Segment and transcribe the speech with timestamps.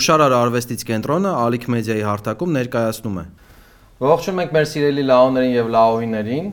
[0.00, 3.24] Հուշարար արվեստից կենտրոնը Ալիք մեդիայի հարթակում ներկայացնում է։
[4.00, 6.46] Ողջունում ենք մեր սիրելի լաոներին եւ լաոհիներին։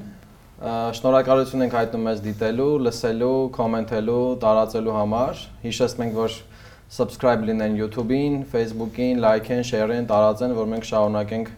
[0.97, 6.35] Շնորհակալություն ենք հայտնում մեզ դիտելու, լսելու, կոմենտելու, տարածելու համար։ Հիշեցնում ենք, որ
[6.97, 11.53] subscribe լինեն YouTube-ին, Facebook-ին, like-են, share-են, տարածեն, որ մենք շարունակենք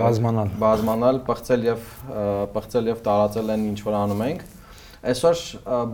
[0.00, 1.92] բազմանալ, բազմանալ, պղծել եւ
[2.56, 4.48] պղծել եւ տարածել են ինչ որ անում ենք։
[5.00, 5.42] Այսօր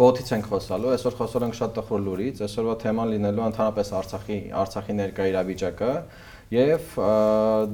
[0.01, 4.97] բոթից ենք խոսալու, այսօր խոսել ենք շատ տխուր լուրից, այսօրվա թեման լինելու ընդհանրապես Արցախի Արցախի
[4.99, 5.91] ներկա իրավիճակը
[6.57, 6.97] եւ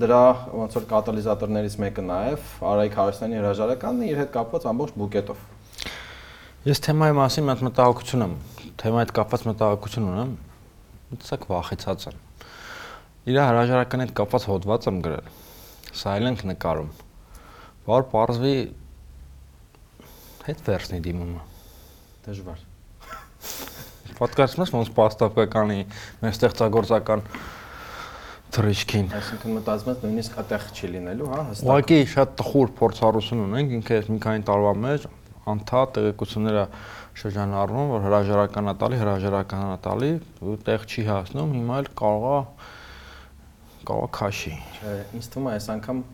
[0.02, 0.20] դրա
[0.60, 5.40] ոնց որ կատալիզատորներից մեկը նաեւ Արայք Հարստյանի հրաժարականն իր հետ կապված ամբողջ բուկետով։
[6.68, 8.36] Ես թեմայի մասին մի հատ մտահոգություն եմ,
[8.82, 10.36] թեմայի հետ կապված մտահոգություն ունեմ։
[11.12, 12.20] Մտածակ վախեցած եմ։
[13.32, 15.32] Իր հրաժարականի հետ կապված հոդված եմ գրել։
[16.32, 16.92] ենք նկարում։
[17.88, 18.54] Որ parzvi
[20.46, 21.42] հետ վերցնի դիմումը։
[22.26, 22.62] Դժվար։
[24.18, 25.78] Պատկերացնես ոնց պաստապկականի
[26.22, 27.24] մեր ստեղծագործական
[28.52, 33.74] թրիչքին։ Այսինքն մտածում ես նույնիսկ այդտեղ չի լինելու, հա, հստակ։ Ուղղակի շատ տխուր փորձառություն ունենք,
[33.78, 35.06] ինքը մի քանի տարվա մեջ
[35.52, 36.64] անդադ տեղեկությունները
[37.22, 40.10] շրջանառվում, որ հրաժարականա տալի, հրաժարականա տալի,
[40.42, 42.36] ու տեղ չի հասնում, հիմա էլ կարողա
[43.88, 46.04] կարողա քաշի։ Չէ, ինձ թվում է այս անգամ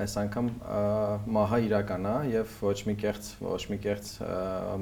[0.00, 0.48] այս անգամ
[1.34, 4.10] մահա իրական է եւ ոչ մի կեղծ ոչ մի կեղծ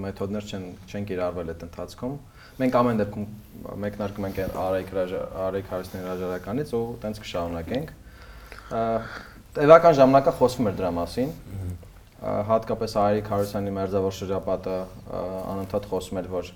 [0.04, 2.14] մեթոդներ չեն չեն կիրառվել այդ ընթացքում
[2.60, 3.26] մենք ամեն դեպքում
[3.84, 4.92] մեկնարկում ենք Արայք
[5.48, 7.92] Արայք Հարստյանի հրաժարականից ու տենց կշարունակենք
[9.58, 11.34] տևական ժամանակը խոսվում էր դրա մասին
[12.52, 14.78] հատկապես Արայք Հարստյանի մերձավոր շրջապատը
[15.54, 16.52] անընդհատ խոսում էր որ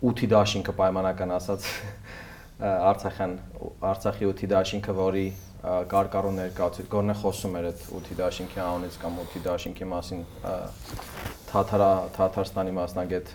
[0.00, 1.66] 8-ի դաշինքը պայմանական ասած
[2.60, 3.34] Արցախյան
[3.90, 5.24] Արցախի 8-ի դաշինքը, որի
[5.60, 10.22] կարկառու ներկայացուցիչ Գորնե խոսում էր այդ 8-ի դաշինքի անունից կամ 8-ի դաշինքի մասին
[11.50, 13.32] Թաթարա Թաթարստանի մասնագետ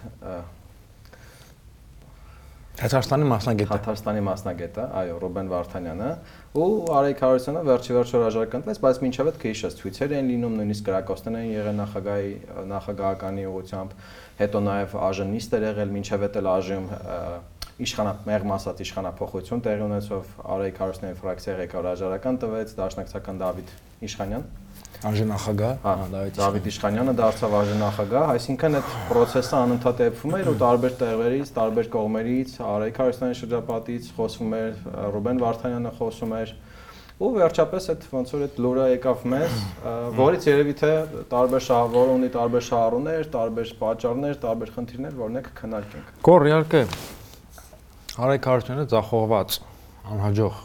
[2.75, 6.09] Թաթարստանի մասնագետը Թաթարստանի մասնագետը, այո, Ռոբեն Վարդանյանը
[6.59, 6.65] ու
[6.97, 11.47] Արայք Հարությունյանը վերջի վերջը հրաժարականտես, բայց մինչև այդ քեշս ցույցեր են լինում, նույնիսկ գրակոստներ են
[11.55, 12.33] եղել նախագահի
[12.75, 13.95] նախագահականի ուղությամբ,
[14.43, 16.91] հետո նաև ԱԺ-նիստ էր եղել, մինչև այդ էլ ԱԺ-ում
[17.75, 23.73] իշխանա մեղմ ասած իշխանապողություն տեղի ունեցավ Արայք Հարությունյանի ֆրակցիայի ղեկավար հրաժարական տվեց դաշնակցական Դավիթ
[24.05, 24.45] Իշխանյան
[25.05, 30.95] Արժանախագահ, հա Դավիթ Դավիթ Իշխանյանը դարձավ արժանախագահ, այսինքն այդ process-ը անընդհատ էփվում էր ու տարբեր
[31.01, 34.71] տեղերից, տարբեր կողմերից, Արայք Հարությունյանի շրջապատից խոսվում էր,
[35.15, 36.55] Ռուբեն Վարդանյանը խոսում էր
[37.15, 39.59] ու վերջապես այդ ոնց որ այդ լուրը եկավ մեզ,
[40.19, 40.89] որից երևի թե
[41.31, 46.81] տարբեր շահավոր ունի տարբեր շահառուներ, տարբեր պատճառներ, տարբեր խնդիրներ, որոնք քննարկենք։ Կոր իհարկե
[48.15, 49.55] Արայք Հարությունյանը ցախողված
[50.07, 50.59] անհաջող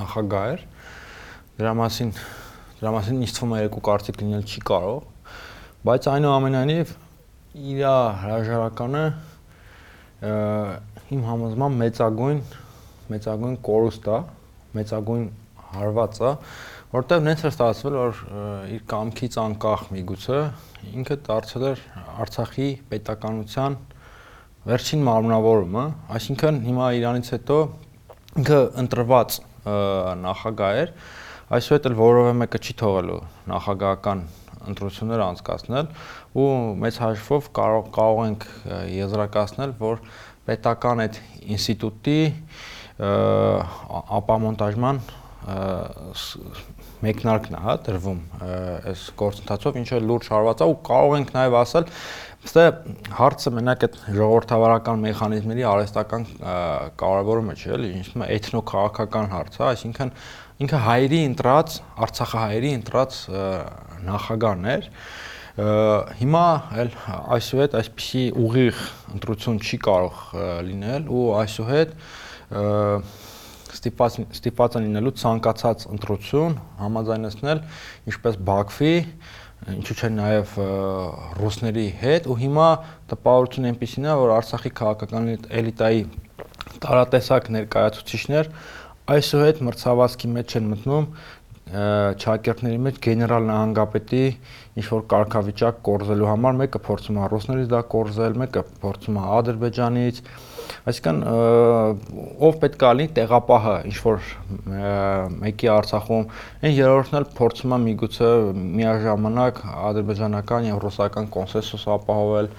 [0.00, 0.62] նախագահ էր։
[1.60, 2.08] Դրա մասին
[2.80, 4.96] դրա մասին ինձ թվում է երկու կարծիք լինել չի կարող,
[5.86, 6.90] բայց այնուամենայնիվ
[7.70, 7.84] իր
[8.22, 9.04] հրաժարականը
[11.14, 12.42] իմ համոզմամբ մեծագույն
[13.14, 14.18] մեծագույն կորուստ է,
[14.80, 15.24] մեծագույն
[15.70, 16.32] հարված է,
[16.96, 18.20] որտեղ նենց է ստացվել, որ
[18.74, 20.42] իր կամքից անկախ միգուցե
[20.98, 21.86] ինքը դարձել էր
[22.26, 23.78] Արցախի պետականության
[24.68, 25.82] վերջին մարմնավորումը,
[26.16, 27.56] այսինքն հիմա Իրանից հետո
[28.40, 29.36] ինքը ընտրված
[30.20, 30.92] նախագահ էր,
[31.56, 34.20] այսուհետ էլ որովե մեկը չի թողելու նախագահական
[34.70, 35.88] ընտրություններ անցկացնել
[36.40, 36.50] ու
[36.84, 38.44] մեծ հաշվով կարող կարող ենք
[39.00, 40.04] եզրակացնել, որ
[40.50, 41.18] պետական այդ
[41.56, 42.20] ինստիտուտի
[44.20, 45.00] ապամոնտաժման
[47.00, 48.18] մեկնարկն է, հա, դրվում
[48.90, 51.86] այս գործընթացով, ինչը լուրջ հարված է ու կարող ենք նաև ասել,
[52.40, 52.62] Ստե
[53.18, 56.22] հարցը մենակ այդ ժողովրդավարական մեխանիզմների արհեստական
[57.02, 60.12] կարևորումը չէ, էլի, ինձ էթնոքաղաքական հարց է, այսինքն
[60.64, 63.18] ինքը հայերի ընտրած, Արցախահայերի ընտրած
[64.08, 64.88] նախագահն էր,
[66.20, 66.44] հիմա
[66.80, 66.90] էլ
[67.36, 68.82] այսուհետ այսպիսի ուղիղ
[69.18, 70.20] ընտրություն չի կարող
[70.70, 71.94] լինել ու այսուհետ
[73.76, 77.60] ստիպած ստիպած են լինելու ցանկացած ընտրություն համաձայնեցնել
[78.10, 78.94] ինչպես Բաքվի
[79.68, 80.52] ինչու՞ չէ նաև
[81.36, 82.68] ռուսների հետ ու հիմա
[83.12, 85.28] տպավորությունը այնպեսին է որ Արցախի քաղաքական
[85.60, 86.00] էլիտայի
[86.80, 88.48] տարատեսակ ներկայացուցիչներ
[89.14, 91.06] այսուհետ մրցավազքի մեջ են մտնում
[91.70, 94.22] ճակերտների մեջ գեներալ նահանգապետի
[94.80, 100.22] ինչ որ կարգավիճակ կորզելու համար մեկը փորձում է ռուսներից դա կորզել, մեկը փորձում է Ադրբեջանից,
[100.90, 101.18] Այսինքն
[102.48, 104.30] ով պետք է լինի տեղապահը ինչ որ
[105.44, 106.24] մեկի Արցախում,
[106.60, 108.30] այն երրորդն էլ փորձում է միգուցե
[108.80, 112.50] միաժամանակ ադրբեջանական եւ ռուսական կոնսենսուս ապահովել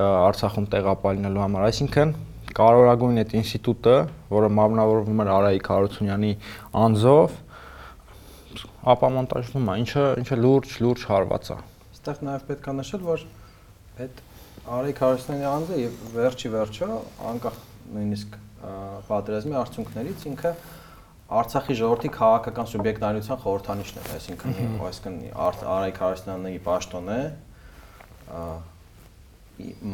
[0.00, 2.16] Արցախում տեղապահելու համար։ Այսինքն
[2.56, 3.96] կարևորագույն այդ ինստիտուտը,
[4.30, 6.30] որը մարմնավորվում էր Արայիկ Հարությունյանի
[6.80, 7.36] անձով,
[8.94, 11.58] ապամոնտաժվում է, ինչը ինչը լուրջ լուրջ հարված է։
[11.90, 13.24] Այստեղ նաև պետք է նշել, որ
[14.00, 14.22] այդ
[14.70, 16.88] Արեգ Հարությունյանի անձը եւ վերջի վերջո
[17.30, 17.56] անկախ
[17.94, 18.36] նույնիսկ
[19.08, 20.52] պատերազմի արդյունքներից ինքը
[21.40, 24.54] Արցախի ժողովրդի քաղաքական սուբյեկտայնության խորհրդանիշն է, այսինքն
[24.86, 25.16] այսինքն
[25.74, 27.18] Արայք Հարստյանի պաշտոն է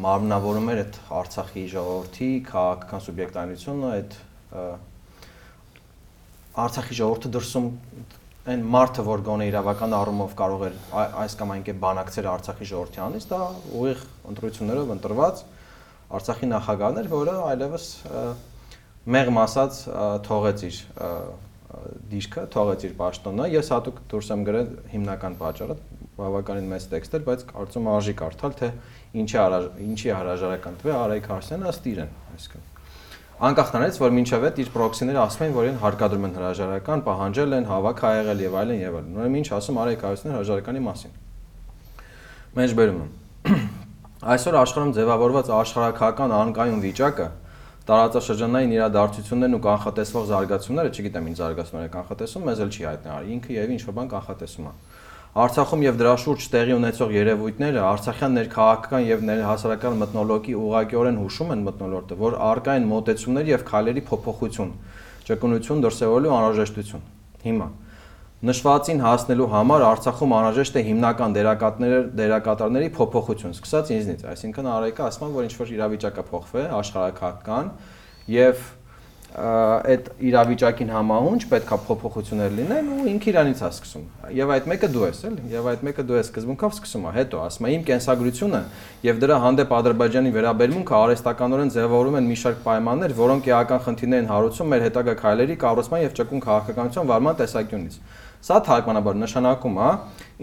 [0.05, 4.11] մարմնավորում էր այդ Արցախի ժողովրդի քաղաքական սուբյեկտայնությունը, այդ
[6.67, 7.67] Արցախի ժողովրդը դրսում
[8.47, 10.75] այն մարդը, որ գոնե իրավական առումով կարող էր
[11.23, 13.39] այս կամ այն կերպ բանակցել Արցախի ժողովրդի անից, դա
[13.79, 15.41] ուղիղ ընտրություններով ընտրված
[16.17, 17.87] Արցախի նախագահն էր, որը այլևս
[19.17, 19.81] մեղմ ասած
[20.27, 20.79] թողեց իր
[22.13, 25.77] դիրքը, թողեց իր պաշտոնը։ Ես հատուկ դուրս եմ գրել հիմնական պատճառը,
[26.17, 28.71] բավականին մեծ տեքստ էր, բայց կարծում արժի կարդալ, թե
[29.23, 29.43] ինչի
[29.91, 32.76] ինչի հրաժարական տվե Արայք Հարսյանը ըստ իրեն, այսինքն
[33.37, 37.51] անկախ նրանից որ մինչև այդ իր պրոքսիները ասում են որ իրեն հարկադրում են հրաժարական, պահանջել
[37.57, 41.13] են, հավաք ա եղել եւ այլն եւ այլն։ Ուրեմն ինչ ասում Արայք Հարսյանը հրաժարականի մասին։
[42.57, 43.07] Մեջբերումը։
[44.33, 47.27] Այսօր աշխարհում ձևավորված աշխարհակական անկայուն վիճակը
[47.87, 53.53] տարածաշրջանային իրադարձություններն ու կանխատեսվող զարգացումները, չգիտեմ ինչ զարգացումներ է կանխատեսում, մեզ էլ չի հայտնի, ինքը
[53.53, 54.73] եւ ինչ որ բան կանխատեսում է։
[55.37, 61.65] Արցախում եւ դրա շուրջ տեղի ունեցող երևույթները Արցախյան ներքաղաքական եւ ներհասարական մտնոլորտի ուղղակիորեն հուշում են
[61.67, 64.71] մտնոլորտը, որ արկա են մոտեցումներ եւ քայլերի փոփոխություն,
[65.27, 67.05] ճկունություն դրսեւորելու անհրաժեշտություն։
[67.45, 67.67] Հիմա
[68.47, 75.37] նշվածին հասնելու համար Արցախում անհրաժեշտ է հիմնական դերակատարներ դերակատարների փոփոխություն, սկսած ինձնից, այսինքն Արայկը ասում
[75.37, 77.71] որ ինչ որ իրավիճակը փոխվե աշխարհակական
[78.29, 78.61] եւ
[79.37, 85.03] այդ իրավիճակին համահունչ պետքա փոփոխություններ լինեն ու ինքը իրանից է սկսում։ Եվ այդ մեկը դու
[85.03, 88.61] ես, էլի, եւ այդ մեկը դու ես սկզբունքով սկսում է, հետո ասում է իմ կենսագրությունը
[89.05, 94.31] եւ դրա հանդեպ Ադրբեջանի վերաբերմունքը արհեստականորեն ձևավորում են մի շարք պայմաններ, որոնք էական խնդիրներ են
[94.33, 98.01] հարուցում մեր հետագա քայլերի կառուցման եւ ճկուն քաղաքականության վարման տեսանկյունից։
[98.47, 99.93] Սա թարգմանաբար նշանակում է,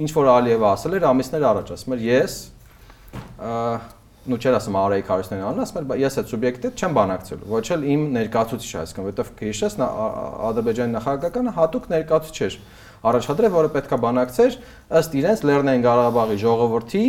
[0.04, 2.38] ինչ որ Ալիևը ասել էր ամիսներ առաջ, ասում էր ես
[4.24, 7.82] նու չեր ասում Արայիկ Հարությունյանն անուն, ասում եմ, ես այդ սուբյեկտը չեմ բանակցելու, ոչ էլ
[7.92, 9.76] իմ ներկայացուցիչը, այսինքն, որովհետև քիշես
[10.48, 12.56] Ադրբեջանի նախագահականը հատուկ ներկայացուցիչ էր
[13.04, 14.58] առաջադրել, որը պետքա բանակցեր
[15.00, 17.04] ըստ իրենց Լեռնային Ղարաբաղի ժողովրդի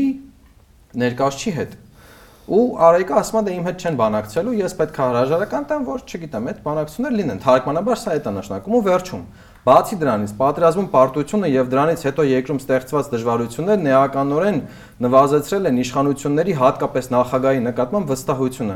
[1.05, 1.75] ներկայացուցիչի հետ։
[2.45, 6.49] Ու Արայիկը ասում է դե իմ հետ չեն բանակցելու, ես պետքա հրաժարական տամ, որ չգիտեմ,
[6.51, 9.23] այդ բանակցություններ լինեն։ Թարգմանաբար սա է դա նշանակում ու վերջում
[9.65, 14.59] Բացի դրանից, պատերազմում պարտությունը եւ դրանից հետո երկրում ստեղծված դժվարությունները նեականորեն
[15.05, 18.75] նվազեցրել են իշխանությունների հատկապես նախագահի նկատմամբ վստահությունը,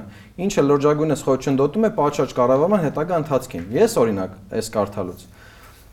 [0.50, 5.30] ինչը լրջագույնս խոչընդոտում է պատշաճ կառավարման հետագա ընթացքին։ Ես օրինակ, այս կարդալուց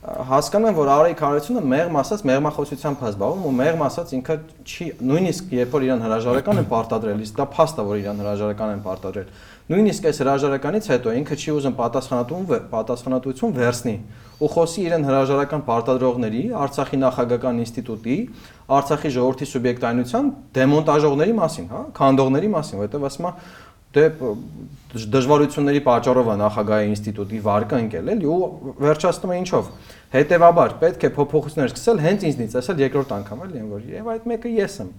[0.06, 4.86] հասկանում եմ, որ Արայիկ Հարությունյանը մեղմ ասած մեղմախոսությամբ է զբաղվում ու մեղմ ասած ինքը չի
[5.02, 8.84] նույնիսկ երբ որ իրան հրաժարական են պարտադրել, իսկ դա փաստ է, որ իրան հրաժարական են
[8.86, 9.32] պարտադրել։
[9.66, 13.96] Նույնիսկ այս հրաժարականից հետո ինքը չի ուզում պատասխանատուն պատասխանատվություն վերցնի
[14.36, 18.16] ու խոսի իրեն հրաժարական պարտադրողների, Արցախի նախագահական ինստիտուտի,
[18.76, 20.28] Արցախի ժողովրդի սուբյեկտայնության
[20.60, 23.32] դեմոնտաժողների մասին, հա, քանդողների մասին, որովհետև ասում է
[23.96, 24.04] դե
[25.08, 28.40] դժվարությունների պատճառով է նախագահի ինստիտուտի վարկը ընկել էլի ու
[28.82, 29.70] վերջացնում է ինչով
[30.14, 34.52] հետեւաբար պետք է փոփոխություններ սկսել հենց ինձնից ասել երկրորդ անգամ էլի որ եւ այդ մեկը
[34.56, 34.90] ես եմ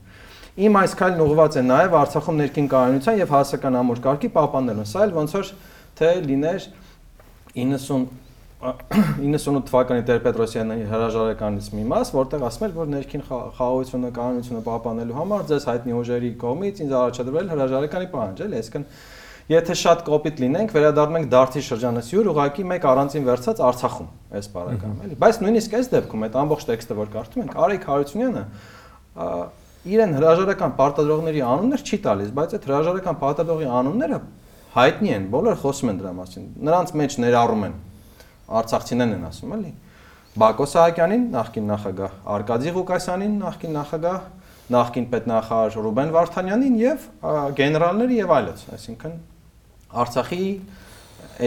[0.68, 5.04] իմ այս քայլն ուղղված է նաեւ Արցախում ներքին կայունության եւ հասարակական ամուր կարգի պահպանելուն սա
[5.08, 5.52] էլ ոնց որ
[5.98, 6.70] թե լիներ
[7.58, 8.08] 90
[8.58, 15.44] 98 թվականի Տեր-Պետրոսյանի հրաժարականից մի մաս, որտեղ ասում էր, որ ներքին խաղաղությունը, կանոնությունը պահպանելու համար
[15.52, 18.88] ձեզ հայտնի ուժերի կողմից ինձ առաջադրվել հրաժարականի պահանջ, էլի, այսինքն
[19.48, 24.98] եթե շատ կոպիտ լինենք, վերադառնում ենք Դարթի շրջանասյուր, ուղղակի մեկ առանցին վերցած Արցախում, այս բարակամ,
[25.08, 28.44] էլի։ Բայց նույնիսկ այս դեպքում այդ ամբողջ տեքստը, որ կարդում ենք, Արեգ Հարությունյանը
[29.88, 34.20] իրեն հրաժարական պարտադրողների անուններ չի տալիս, բայց այդ հրաժարական պարտադրողի անունները
[34.78, 37.78] հայտնի են, բոլորը խոսում են դրա մասին։ Նրանց մեջ ներառում են
[38.58, 39.72] Արցախցիներն են ասում, էլի։
[40.38, 44.20] Բակո Սահակյանին, նախկին նախագահ, Արկադի Ղուկասյանին, նախկին նախագահ,
[44.76, 47.08] նախկին պետնախարար Ռուբեն Վարդանյանին եւ
[47.58, 49.18] գեներալների եւ այլոց, այսինքն
[49.88, 50.48] Արցախի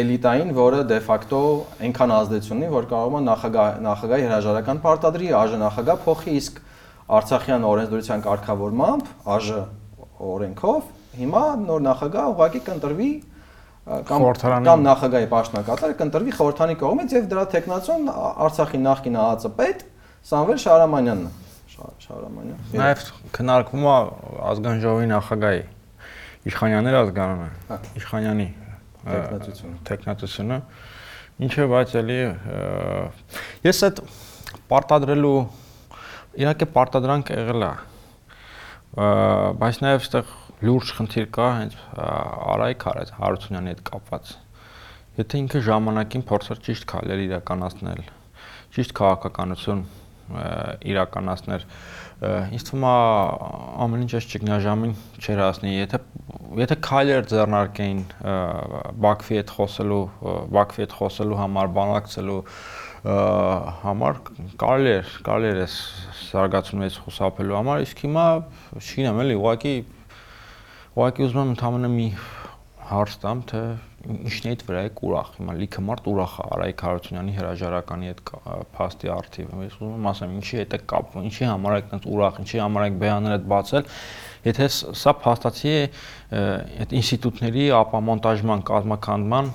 [0.01, 1.41] էլիտային, որը դե ֆակտո
[1.87, 6.61] այնքան ազդեցություն ունի, որ կարող է նախագահ նախագահի հրաժարական պարտադրի, ԱԺ նախագահ փոխի, իսկ
[7.11, 9.61] Արցախյան օրենսդրության կարգավորմամբ ԱԺ
[10.31, 10.89] օրենքով
[11.21, 13.11] հիմա նոր նախագահ ուղղակի կընտրվի
[14.11, 14.27] կամ
[14.69, 18.11] կամ նախագահի պաշտոնակատարը կընտրվի խորհրդանի կողմից եւ դրա տեխնացիոն
[18.47, 19.85] Արցախի նախկին ԱԱՑ-պետ
[20.31, 21.33] Սամվել Շարամանյանն է։
[22.05, 23.05] Շարամանյան։ Նաեւ
[23.35, 23.95] քննարկվում է
[24.51, 25.63] ազգային ժողովի նախագահի
[26.49, 28.47] Իշխանյաններ ազգանունը։ հա։ Իշխանյանի
[29.05, 30.59] տեխնացիությունը։ Տեխնացիությունը։
[31.45, 32.19] Ինչը բայց էլի
[33.67, 34.01] ես այդ
[34.71, 35.35] պարտադրելու
[36.41, 37.71] իհարկե պարտադրանք եղել է
[39.61, 40.33] բայց նաև այստեղ
[40.71, 41.77] լուրջ խնդիր կա հենց
[42.55, 42.87] Արայք
[43.21, 44.33] Հարությունյանի հետ կապված։
[45.21, 48.03] Եթե ինքը ժամանակին փորձեր ճիշտ քայլեր իրականացնել,
[48.77, 49.81] ճիշտ քաղաքականություն
[50.91, 51.65] իրականացներ
[52.21, 52.95] ինձ թվում է
[53.85, 54.91] ամեն ինչ այս ճգնաժամին
[55.25, 56.01] չեր հասնի, եթե
[56.61, 58.01] եթե քայլեր ձեռնարկեին
[59.05, 60.01] Բաքվի հետ խոսելու,
[60.57, 62.39] Բաքվի հետ խոսելու համար, բանակցելու
[63.87, 64.21] համար
[64.61, 65.77] կարելի էր, կարելի էր այս
[66.31, 68.27] զարգացումից խուսափելու համար, իսկ հիմա
[68.81, 69.75] չգիտեմ էլի, ուղղակի
[70.91, 72.09] ուղղակի ուզում եմ ընդհանրապես մի
[72.91, 73.63] հարց տամ, թե
[74.01, 78.21] ինչն է այդ վրա է ուրախ։ Հիմա լիքը մարդ ուրախ է Արայք Հարությունյանի հրաժարականի հետ
[78.77, 82.39] փաստի արդիվ։ Ես ուզում եմ ասեմ, ինչի հետ է կապ, ինչի համար է այդպես ուրախ,
[82.41, 83.91] ինչի համար է բեաները բացել,
[84.47, 84.69] եթե
[85.01, 85.83] սա փաստացի է
[86.81, 89.51] այդ ինստիտուտների ապամոնտաժման, կազմակերպման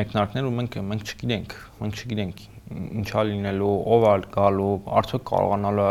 [0.00, 2.42] մեկնարկներ ու մենք մենք չգիտենք, մենք չգիտենք
[2.74, 5.90] ինչա լինելու, ով է գալու, արդյոք կարողանալու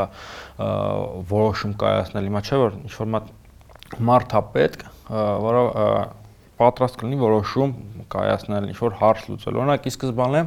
[1.30, 3.12] որոշում կայացնել։ Հիմա չէ որ ինչ որ
[4.10, 4.86] մարդ է պետք,
[5.46, 5.62] որը
[6.60, 7.74] պատրաստ կլինի որոշում
[8.14, 10.42] կայացնել, ինչ որ հարց լուծել։ Օրինակ, ի սկզբանե,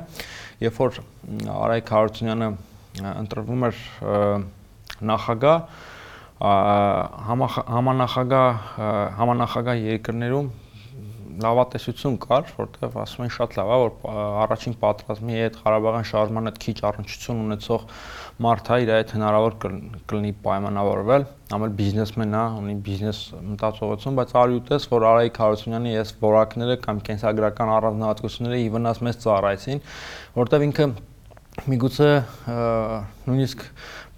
[0.67, 1.01] երբ որ
[1.57, 2.49] Արայք Հարությունյանը
[3.17, 3.81] ընտրվում էր
[5.11, 5.59] նախագահ,
[6.37, 8.49] համանախագահ
[9.17, 10.49] համանախագահ երկրներում
[11.43, 13.93] լավատեսություն կար, որտեղ ասում են շատ լավ է, որ
[14.45, 17.81] առաջին պատրաստմի հետ Ղարաբաղյան շարժման հետ քիչ առնչություն ունեցող
[18.43, 19.55] մարդը իր այդ հնարավոր
[20.11, 21.23] կլինի պայմանավորվել,
[21.57, 27.01] ամեն բիզնեսմեն է, ունի բիզնես մտածողություն, բայց արի ուտես, որ Արայիկ Հարությունյանի ես որակները կամ
[27.07, 29.83] կենսագրական առանձնահատկությունները ի վնաս մեծ ծառայեցին,
[30.37, 30.89] որտեղ ինքը
[31.67, 32.11] միգուցե
[33.27, 33.63] նույնիսկ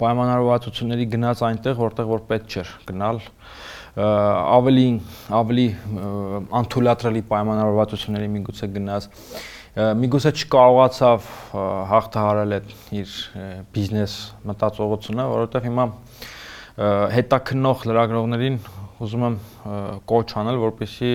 [0.03, 3.21] պայմանավորվածությունների գնաց այնտեղ, որտեղ որ պետք չէր գնալ,
[3.99, 4.89] ավելի
[5.39, 5.69] ավելի
[6.59, 9.09] անթույլատրելի պայմանավորվածությունների միգուցե գնաց
[9.79, 11.27] միգուցե չկարողացավ
[11.93, 13.13] հաղթահարել այդ իր
[13.75, 14.15] բիզնես
[14.51, 15.85] մտածողությունը, որովհետև հիմա
[17.15, 18.59] հետաքննող լրագրողներին
[19.07, 19.37] ուզում եմ
[20.11, 21.13] կոչ անել, որպեսզի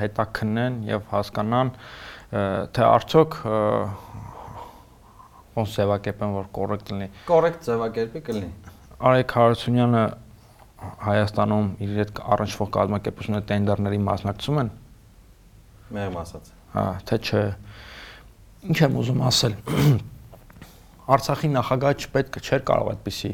[0.00, 1.72] հետաքննեն եւ հասկանան,
[2.72, 3.36] թե արդյոք
[5.52, 8.52] ոնց ձևակերպեն, որ կոռեկտ լինի։ Կոռեկտ ձևակերպի կլինի։
[9.12, 10.04] Արեգ Հարությունյանը
[11.02, 14.70] Հայաստանում իր հետ առնչվող կազմակերպությունները տենդերների մասնակցում են։
[15.92, 17.42] Մեղմ ասած։ Հա, թե չէ։
[18.62, 19.54] Ինչ եմ ուզում ասել։
[21.12, 23.30] Արցախի նախագահը չպետք չէր կարող այդպիսի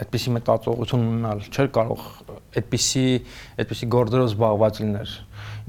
[0.00, 2.06] այդպիսի մտածողություն ունենալ, չէր կարող
[2.60, 3.02] այդպիսի
[3.60, 5.12] այդպիսի գործերով զբաղված լինել։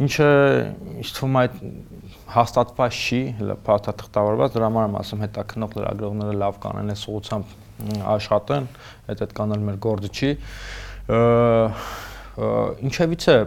[0.05, 0.29] Ինչը
[0.95, 1.57] ինձ թվում է այդ
[2.35, 3.19] հաստատված չի,
[3.67, 7.53] փաստաթղթավորված, դրա համար եմ ասում հետաքնող լրագրողները լավ կանեն այս ուղությամբ
[8.15, 8.69] աշխատեն,
[9.11, 10.31] այդ այդ կանալ մեր գործը չի։
[12.85, 13.37] Ինչևից է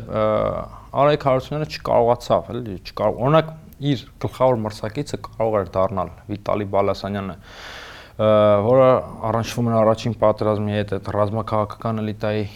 [0.98, 7.36] Արայք Հարությունյանը չկարողացավ, էլի, չկարող։ Օրինակ իր գլխավոր մրցակիցը կարող էր դառնալ Վիտալի Բալասանյանը,
[8.68, 8.86] որը
[9.28, 12.46] առնչվում էր առաջին պատերազմի հետ այդ ռազմաքաղաքական էլիտայի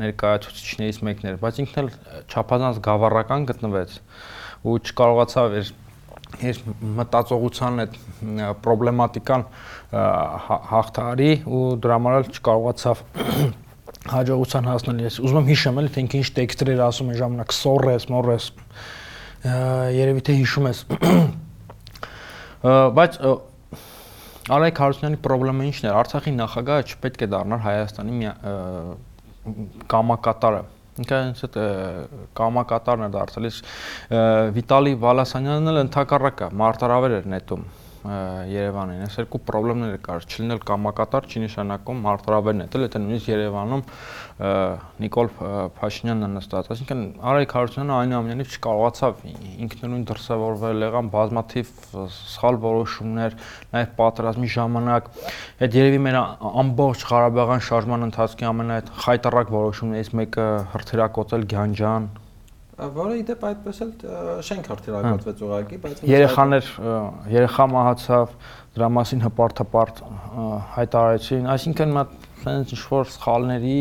[0.00, 1.90] ներկայացուցիչներից մեկն էր, բայց ինքն էլ
[2.32, 3.98] չափազանց գավառական գտնվեց
[4.66, 5.74] ու չկարողացավ իր
[6.46, 6.58] իր
[6.96, 7.98] մտածողության այդ
[8.64, 9.44] պրոբլեմատիկան
[10.72, 13.02] հաղթարի ու դրա համար չկարողացավ
[14.16, 18.06] հաջողության հասնել։ Ես ուզում եմ հիշեմ էլի թե ինքը ինչ տեքստեր ասում են ժամանակ սորես,
[18.12, 18.48] մորես
[19.96, 20.80] երևի թե հիշում ես։
[22.96, 23.18] Բայց
[24.46, 28.30] Արայք Հարությունյանի խնդրեմը ինչն էր։ Արցախի նախագահը չպետք է դառնար Հայաստանի
[29.90, 30.62] կամակատարը
[30.96, 31.56] ինքը այդ
[32.38, 33.72] կամակատարն է դարձել։ Իսկ
[34.56, 37.66] Վիտալի Վալասանյանն էլ ընդհակառակը մարտարավեր էր նետում
[38.50, 43.82] Երևանին։ Այս երկու խնդիրներ կար, չլինել կամակատար չի նշանակում մարտարավերն է, դել է նույնիսկ Երևանում
[45.06, 45.30] Նիկոլ
[45.76, 49.22] Փաշինյանն նստած, այսինքն Արայք Հարությունյանը այնուամենայնիվ չկարողացավ
[49.66, 51.72] ինքնուրույն դրսևորվել, եղան բազմաթիվ
[52.16, 53.38] սխալ որոշումներ,
[53.72, 55.10] նաև պատերազմի ժամանակ
[55.66, 56.20] այդ երևի մեր
[56.66, 60.46] ամբողջ Ղարաբաղյան շարժման ընթացքի ամենայդ խայտարակ որոշումներից մեկը
[60.76, 62.08] հրթիռակոծել Գյանջան,
[62.76, 63.92] որը իդեպ այդպես էլ
[64.44, 66.70] շենք հրթիռակոծվեց ուղակի, բայց երեխաներ
[67.32, 68.34] երեխա մահացավ,
[68.76, 70.02] դրա մասին հպարտ-հպարտ
[70.76, 72.02] հայտարարեցին, այսինքն մա
[72.46, 73.80] sense ինչ որ սխալների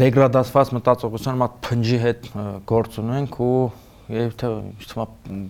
[0.00, 2.26] դեգրադացված մտածողության մատ փնջի հետ
[2.70, 3.60] գործ ունենք ու
[4.10, 4.50] եւ թե
[4.84, 5.06] իստումա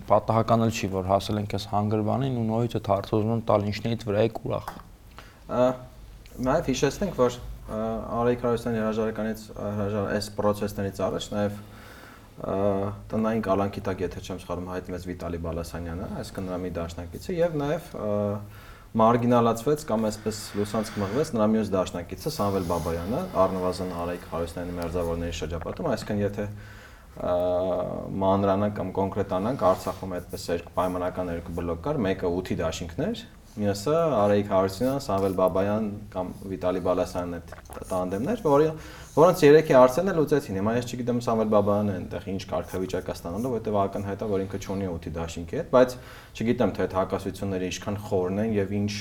[0.09, 4.25] պատահական էլ չի որ հասել ենք այս հանգրվանին ու նորից այդ եմ տալ ինչնից վրա
[4.29, 4.71] եք ուրախ
[6.45, 7.39] նաև հիշեցնենք որ
[7.71, 11.59] Արայք Հարությունյանի հրաժարականից հրաժար այս process-ներից առաջ նաև
[12.41, 17.89] տնային կալանքի տակ եթե չեմ սխալվում հայտնվեց Վիտալի Բալասանյանը, այսինքն նրա մի դաշնակիցը եւ նաեւ
[19.01, 25.89] մարգինալացվեց կամ այսպես լուսանցք մղվեց նրա մյուս դաշնակիցը Սամվել Բաբայանը, առնվազն Արայք Հարությունյանի մերձավորների շրջապատում,
[25.91, 26.47] այսինքն եթե
[28.21, 33.23] մանրանանք կամ կոնկրետանանք Արցախում այդպես երկու պայմանական երկու բլոկ կար, մեկը 8-ի դաշինքներ,
[33.61, 37.55] մյուսը Արայիկ Հարությունյան, Սամվել Բաբայան կամ Վիտալի Բալասյանն այդ
[37.91, 38.69] տանդեմներ, որը
[39.11, 43.51] որոնց երեքի հարցերն էլ լուծեցին։ Հիմա ես չգիտեմ Սամվել Բաբայանը այնտեղ ինչ կարգավիճակ է ստանալու,
[43.51, 45.95] որտեղ ակնհայտ է, որ ինքը չունի 8-ի դաշինքի հետ, բայց
[46.31, 48.93] չգիտեմ թե այդ հակասությունները ինչքան խորն են եւ ինչ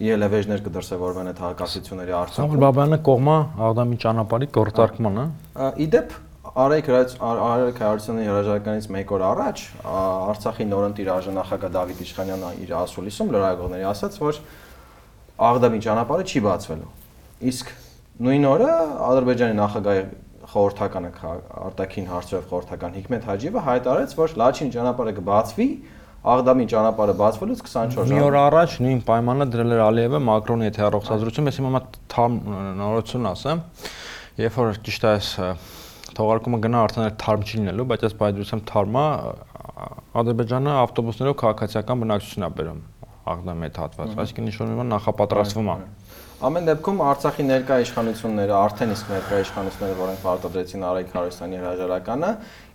[0.00, 3.36] ելևեջներ կդրսևորվեն այդ հակասությունների Սամվել արդյունքում։ Բաբայանը կողմա
[3.68, 5.24] Աղդամի ճանապարհի գործարկմանը։
[5.84, 6.14] Իդեպ
[6.50, 6.88] Արայք
[7.20, 9.60] Արայք Հարությունյանի հրաժարականից 1 օր առաջ
[9.90, 14.40] Արցախի նորըն տիրաժը նախագահ Դավիթ Իշխանյանը իր ասուլիսում լրագրողների ասաց, որ
[15.50, 16.90] Աղդամի ճանապարհը չի բացվելու։
[17.50, 17.70] Իսկ
[18.20, 18.72] նույն օրը
[19.10, 20.02] Ադրբեջանի նախագահի
[20.50, 21.10] խորհրդականը
[21.70, 25.66] արտաքին հարցերով խորհրդական Հիկմետ Հաջիևը հայտարարեց, որ Լաչինի ճանապարհը կբացվի
[26.20, 30.80] Աղդամի ճանապարհը բացվելուց 24 Մի ժամ։ օր առաջ նույն պայմանը դրել էր Ալիևը Մակրոնի հետ
[30.80, 31.80] հեռախոսազրույցում, ես հիմա
[32.12, 32.36] թարմ
[32.80, 33.62] նորություն ասեմ,
[34.40, 35.30] երբ որ ճիշտ է այս
[36.20, 39.04] թողարկումը գնա արդեն թարմ չի լինելու, բայց այս բայդրությամբ թարմա
[40.20, 42.80] Ադրբեջանը ավտոբուսներով քաղաքացիական բնակչություն է բերում
[43.30, 45.76] Աղդամի հետ հատված, այսինքն ինչ-որ նախապատրաստվում է։
[46.40, 52.30] Ամեն դեպքում Արցախի ներկա իշխանությունները, արդեն իսկ ներկա իշխանությունները, որոնք պարտադրեցին Արայք Հարությունյանի հրաժարականը,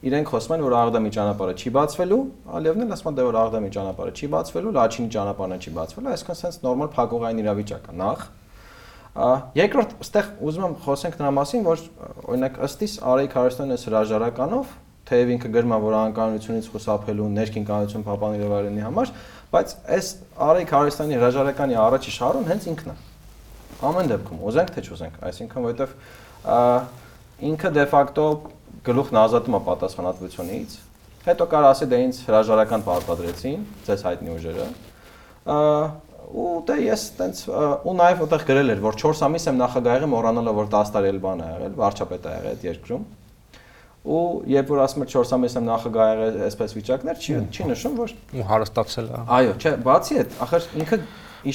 [0.05, 2.19] իրենք խոսում են, որ Աղդամի ճանապարհը չի բացվելու,
[2.62, 6.39] Ալիևն էլ ասում է, դե որ Աղդամի ճանապարհը չի բացվելու, Լաչինի ճանապարհը չի բացվելու, այսինքն
[6.45, 8.25] sense նորմալ փակողային իրավիճակ է նախ։
[9.65, 11.84] Երկրորդ, այստեղ ուզում եմ խոսենք նրա մասին, որ
[12.36, 18.51] օրինակ ըստիս Արայք Հարությունյանը հրաժարականով թեև ինքը գրում է, որ անկանոնությունից խուսափելու ներքին կանոնություն փապանելու
[18.51, 19.12] վարենի համար,
[19.55, 20.13] բայց այս
[20.50, 22.98] Արայք Հարությունյանի հրաժարականի առաջի շարուն հենց ինքն է
[23.84, 25.89] ամեն դեպքում ուզենք թե չուզենք, այսինքն որովհետև
[27.50, 28.25] ինքը դե ֆակտո
[28.86, 30.75] գլուխն ազատում է պատասխանատվությունից,
[31.25, 34.67] հետո կարող ասի դե ինձ հրաժարական պարտադրեցին, ձեզ հայտնի ուժերը,
[36.36, 37.41] ու դե ես տենց
[37.86, 41.12] ու նաև այդտեղ գրել էր, որ 4 ամիս եմ նախագահ եմ մոռանալով որ 10 տարի
[41.12, 43.05] էլ բան է եղել, վարչապետ է եղել այդ երկրում։
[44.05, 44.22] Ու
[44.53, 48.15] երբ որ ասում եմ 4 ամիս եմ նախագահ եղել այսպես վիճակներ, չի չի նշում որ
[48.36, 51.00] ու հարստացել է։ Այո, չէ, բացի այդ, ախր ինքը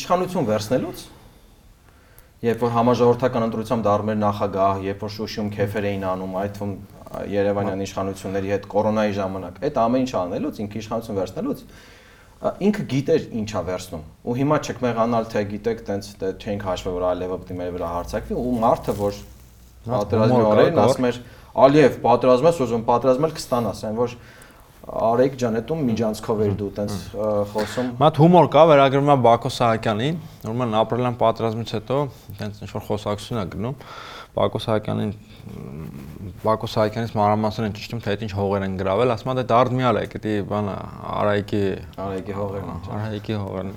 [0.01, 1.05] իշխանություն վերցնելուց
[2.41, 6.75] երբ որ համաժողովրդական ընտրությամբ դառնում էր նախագահ, երբ որ Շուշիում քեֆեր էին անում, այդ թվում
[7.31, 11.65] Երևանյան իշխանությունների հետ կորոնայի ժամանակ, այդ ամեն ինչ անելուց, ինքը իշխանություն վերցնելուց
[12.41, 17.05] ինքը գիտեր ինչա վերցնում։ Ու հիմա չեք մեղանալ թե գիտեք, տենց դե չենք հաշվել, որ
[17.11, 19.19] Ալիևը պետք է մեր վրա հարցակվի ու մարդը որ
[19.91, 21.19] պատերազմի օրերին ասում էր
[21.61, 24.17] Ալիև պատերազմ ես ուզում, պատերազմել կստանաս, այն որ
[24.91, 26.95] Արեգ ջան, այդում միջանցքով էր դու տենց
[27.53, 31.99] խոսում։ Մատ հումոր կա, վերագրվում է Բակո Սահակյանին, նորմալ ապրելան պատերազմից հետո
[32.41, 33.79] տենց ինչ որ խոսակցություն է գնում։
[34.35, 35.15] Բակո Սահակյանին
[36.43, 40.01] Բակո Սահակյանից մանրամասն են ճիշտում, թե այդ ինչ հողեր են գravel, ասում է դա դարդմիալ
[40.01, 40.77] է, դա բանը
[41.21, 41.65] Արայիկի
[42.05, 43.75] Արայիկի հողերն են։ Արայիկի հողերն։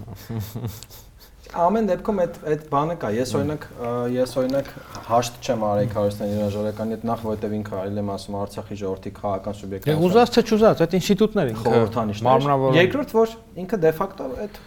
[1.51, 3.65] Ամեն դեպքում այդ այդ բանը կա։ Ես օրինակ
[4.13, 4.69] ես օրինակ
[5.07, 9.57] հաշտ չեմ Արայիկ Հարստյանի հրաժարականի հետ նախ որտեվ ինքը այլ եմ ասում Արցախի ժողովրդի քաղաքական
[9.59, 14.29] սուբյեկտ։ Դե ուզած թե չուզած, այդ ինստիտուտներ ինքը խորհրդանիշներ։ մարմնավոր։ Երկրորդ որ ինքը դե ֆակտո
[14.43, 14.61] այդ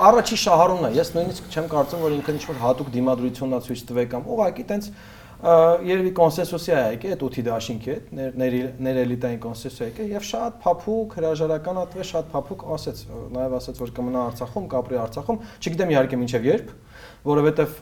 [0.00, 4.06] առաջի շահառունն է։ Ես նույնիսկ չեմ կարծում որ ինքը ինչ-որ հատուկ դիմադրությունն է ցույց տվել
[4.14, 4.86] կամ ուղղակի տենց
[5.40, 10.58] երևի կոնսենսուսի է եկել այդ 8-ի դաշինքի հետ, ներ ներ էլիտային կոնսենսուսի եկել եւ շատ
[10.64, 13.00] փափուկ հրաժարական ատվե շատ փափուկ ասեց,
[13.36, 16.74] նաեւ ասեց որ կմնա Արցախում, կապրի Արցախում, չգիտեմ իհարկե մինչեւ երբ,
[17.24, 17.72] որովհետեւ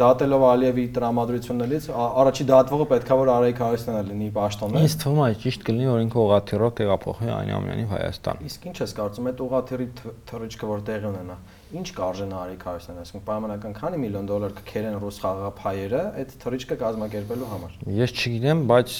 [0.00, 5.66] դատելով Ալիևի տրամադրություններից առաջի դատվողը պետքա որ Արայիկ Հարստյանը լինի պաշտոնը։ Ինձ թվում է ճիշտ
[5.68, 9.88] կլինի որ ինքը ուղաթիռով տեղափոխվի Անյամյանի Հայաստան։ Իսկ ինչ ես կարծում այդ ուղաթիռի
[10.32, 11.36] թռիչքը որ տեղի ունենա
[11.72, 17.48] ինչ կարժենա Արիկ Հարստյանը, այսինքն պայմանական քանի միլիոն դոլար կքերեն ռուս խաղաղապայերը այդ թռիչքը կազմակերպելու
[17.52, 18.96] համար։ Ես չգիտեմ, բայց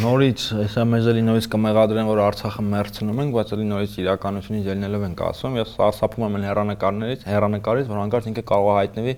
[0.00, 5.06] նորից հեսա մեզ էլի նորից կմեղադրեն, որ Արցախը մերցնում ենք, բայց էլի նորից իրականությունից ելնելով
[5.06, 9.14] ենք ասում։ Ես սարսափում եմ հերանեկարներից, հերանեկարից, որ հանկարծ ինքը կարող է հայտնվի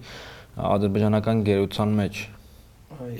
[0.72, 2.22] ադրբեջանական գերության մեջ։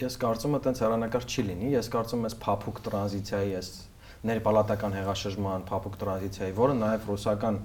[0.02, 3.70] Ես կարծում եմ, այտենց հերանեկար չի լինի։ Ես կարծում եմ, այս փափուկ տրանզիցիայի, այս
[4.28, 7.57] ներպալատական հեղաշրջման փափուկ տրանզիցիայի, որը նաև ռուսական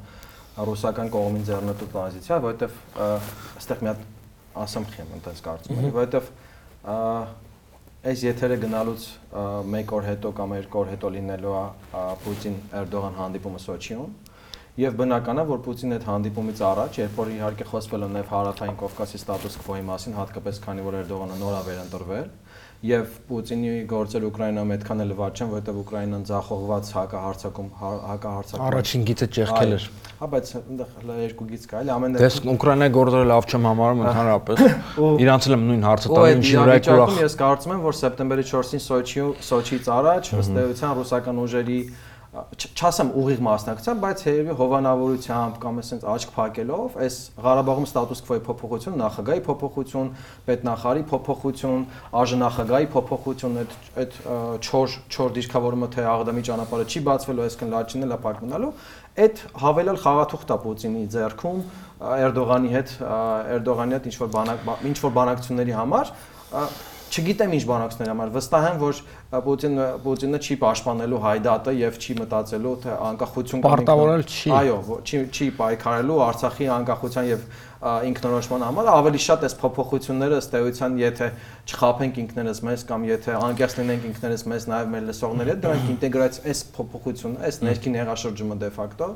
[0.58, 2.78] ռուսական կողմին ձեռնտու տրանզիցիա, որովհետև
[3.58, 4.06] այստեղ մի հատ
[4.64, 6.32] ասամք եմ այնտես կարծում որովհետև
[8.08, 9.06] այս եթերը գնալուց
[9.78, 11.66] 1 օր հետո կամ 2 օր հետո լինելու է
[12.24, 14.12] Պուտին-Էրդողան հանդիպումը Սոչիում
[14.78, 18.76] Եվ բնական է, որ Պուտինի այդ հանդիպումից առաջ, երբ որ իհարկե խոսվել է նաև հարավային
[18.78, 22.28] Կովկասի ստատուս քվոյի մասին, հատկապես քանի որ Էրդողանը նոր է վերընտրվել,
[22.86, 29.28] եւ Պուտինի գործեր Ուկրաինայում այդքան էլ վատ չեն, որովհետեւ Ուկրաինան ձախողված հակահարցակում հակահարցակում Առաջին գիծը
[29.38, 29.88] ճեղքել էր։
[30.18, 34.04] Հա, բայց այնտեղ երկու գիծ կա, էլի ամեն դեպքում Դες Ուկրաինայի գործերը լավ չեմ համարում
[34.06, 34.62] ընդհանրապես։
[35.26, 38.46] Իրանց էլ եմ նույն հարցը տալու, ինչի վրա է ուրախ։ Ես կարծում եմ, որ սեպտեմբերի
[38.52, 41.80] 4-ին Սոչի Սոչից առաջ ըստ էության ռուսական ուժերի
[42.28, 48.98] չասեմ ուղիղ մասնակցությամբ, բայց երևի հովանավորությամբ կամ այսպես աչք փակելով այս Ղարաբաղում ստատուս քվոյի փոփոխություն,
[49.02, 50.12] նախագահի փոփոխություն,
[50.48, 54.20] պետնախարի փոփոխություն, ԱԺ-նախագահի փոփոխություն, այդ այդ
[54.68, 58.74] 4 4 դիրքավորումը թե Աղդամի ճանապարհը չի բացվելու, այսքան լաչինն է փակվելու,
[59.18, 61.64] այդ հավելյալ խաղաթուղթ է Պուտինի ձեռքում
[61.98, 62.92] Էրդողանի հետ
[63.58, 66.12] Էրդողանի հետ ինչ որ բանակ ինչ որ բանակցությունների համար
[67.12, 69.00] չգիտեմ ինչ բանակցների համար վստահ եմ որ
[69.48, 75.48] Պուտինը Պուտինը չի պաշտպանելու հայդատը եւ չի մտածելու թե անկախություն պարտավորել չի այո չի չի
[75.58, 81.28] պայքարելու Արցախի անկախության եւ ինքնորոշման համար ավելի շատ այս փոփոխությունները ըստ էության եթե
[81.70, 86.50] չխափենք ինքներս մեզ կամ եթե անկեղծ լինենք ինքներս մեզ նաև մեր լսողների հետ դրանք ինտեգրացիա
[86.50, 89.10] այս փոփոխությունը այս ներքին հեղաշրջումը դե ֆակտո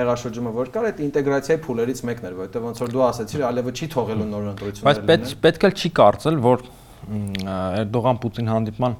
[0.00, 3.90] հեղաշրջումը որ կար այդ ինտեգրացիայի փուլերից մեկն էր որովհետեւ ոնց որ դու ասացիր ալևը չի
[4.00, 6.70] թողելու նոր ընտրություններ բայց պետք է չի կարծել որ
[7.10, 8.96] Էրդողան-Պուտին հանդիպման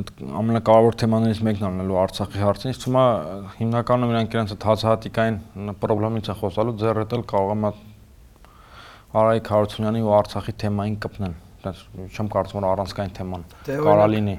[0.00, 3.04] այդ ամենակարևոր թեմաներից մեկն անելու Արցախի հարցին, իսկ հիմա
[3.58, 5.38] հիմնականում իրանք իրենց այդ հացահատիկային
[5.82, 7.64] խնդրից է խոսալու, ձեռրետել կարող եմ
[9.10, 14.36] Արայիկ Հարությունյանի ու Արցախի թեմային կպնեն չեմ կարծում որ առանցքային թեման դե կարա լինի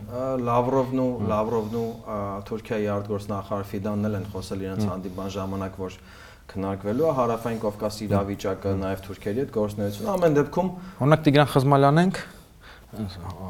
[0.47, 2.15] Լավրովն ու Լավրովն ու
[2.47, 5.97] Թուրքիայի արտգործնախարար Ֆիդանն էլ են խոսել իրենց հանդիպան ժամանակ որ
[6.51, 10.71] քննարկվելու է հարավային Կովկասի իրավիճակը նաև Թուրքիայի հետ գործնություն ամեն դեպքում
[11.05, 12.23] օրինակ Տիգրան Խզմալյանենք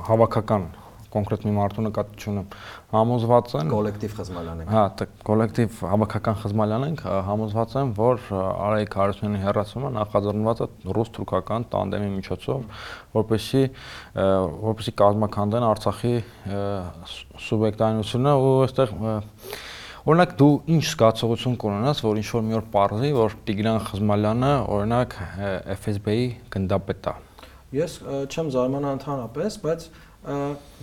[0.07, 0.69] հավաքական
[1.11, 1.83] կոնկրետ մի մարդու
[2.31, 2.51] ունեմ
[2.91, 4.83] համոզված են կոլեկտիվ խզմալյան ենք հա
[5.27, 12.85] կոլեկտիվ հավաքական խզմալյան ենք համոզված են որ Արայիկ Հարությունյանի հերացումը նախաձեռնված է ռուս-թուրքական տանդեմի միջոցով
[13.17, 13.63] որպեսի
[14.71, 16.13] որպեսի կազմակերպեն Արցախի
[17.49, 18.95] սուբյեկտայնությունը ու այստեղ
[20.01, 25.17] Օրինակ դու ինչ զգացողություն կունենաս, որ ինչ որ մի օր parzi, որ Տիգրան Խզմալյանը օրինակ
[25.77, 26.25] FSB-ի
[26.55, 27.30] գնդապետ է։
[27.71, 29.85] Ես չեմ զարմանա ընդհանրապես, բայց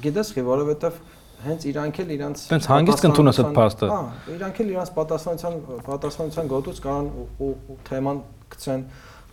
[0.04, 1.00] գիտես խի, որովհետև
[1.38, 3.98] հենց իրանք էլ իրանք Տենց հանգիստ կընդունես այդ փաստը։ Հա,
[4.34, 7.10] իրանք էլ իրանք պատասխանության պատասխանության գոտուց կարան
[7.46, 8.22] ու թեման
[8.54, 8.82] գցեն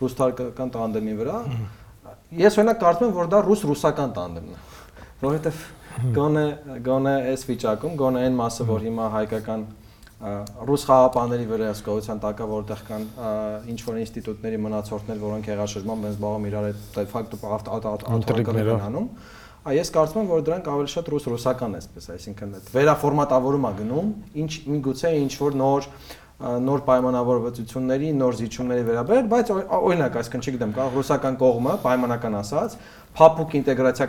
[0.02, 1.40] ռուս-թուրքական տանդեմի վրա։
[2.36, 4.62] Ես օրինակ կարծում եմ, որ դա ռուս-ռուսական տանդեմն է,
[5.24, 5.64] որովհետև
[6.16, 6.46] գոնե
[6.86, 9.66] գոնե այս վիճակում, գոնե այն մասը, որ հիմա հայկական
[10.16, 13.02] ռուս խաղապանների վերահսկողության տակ է, որտեղ կան
[13.72, 17.40] ինչ որ ինստիտուտների մնացորդներ, որոնք հեղաշրջման բենց բաղում իրար հետ դե ֆակտո
[18.16, 19.10] ավտոկրներ են անում,
[19.66, 24.12] Այս կարծում եմ, որ դրանք ավելի շատ ռուս-ռուսական է, այսպես, այսինքն այդ վերաֆորմատավորում է գնում,
[24.42, 25.88] ինչ միգուցե ինչ որ նոր
[26.36, 32.74] նոր պայմանավորվածությունների, նոր զիջումների վերաբերյալ, բայց օրինակ, այսինքն չգիտեմ, կարող ռուսական կողմը պայմանական ասած,
[33.16, 34.06] փափուկ ինտեգրացիա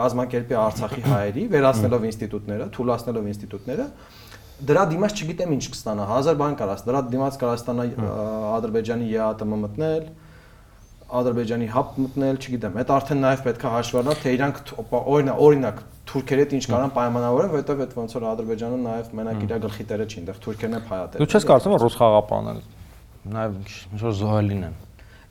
[0.00, 3.86] կազմակերպի Արցախի հայերի, վերացնելով ինստիտուտները, թույլատնելով ինստիտուտները,
[4.56, 7.84] դրա դիմաց չգիտեմ ինչ կստանա, հազար բան կարա, դրա դիմաց կարա ստանա
[8.56, 10.06] Ադրբեջանի ԵԱՏՄ մտնել,
[11.06, 14.56] Ադրբեջանի հապ մտնել, չգիտեմ, այդ արդեն նաև պետք է հաշվառնալ, թե իրանք
[14.96, 19.54] օրինակ օրինակ թուրքերի հետ ինչ կարան պայմանավորեն, որովհետև այդ ոնց որ Ադրբեջանը նաև մենակ իր
[19.66, 22.66] գլխի տերը չի, այնտեղ թուրքերն է փայատել։ Դու չես կարծում որ ռուս խաղապանները
[23.36, 24.85] նաև ինչ որ զոհելին են։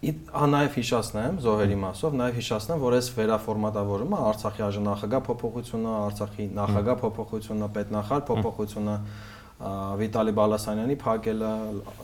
[0.06, 7.00] Հա նաև հիշացնեմ զոհերի մասով, նաև հիշացնեմ, որ այս վերաֆորմատավորումը Արցախի արժանախագահ փոփոխությունը, Արցախի նախագահ
[7.06, 8.98] փոփոխությունը, պետնախար փոփոխությունը,
[10.02, 11.52] Վիտալի Բալասանյանի փակելը,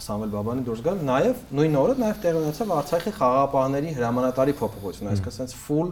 [0.08, 5.36] Սամվել Բաբանի դուրս գալ, նաև նույն օրը նաև տեղ ունեցավ Արցախի խաղապահների հրամանատարի փոփոխությունը, այսինքն
[5.36, 5.92] sense full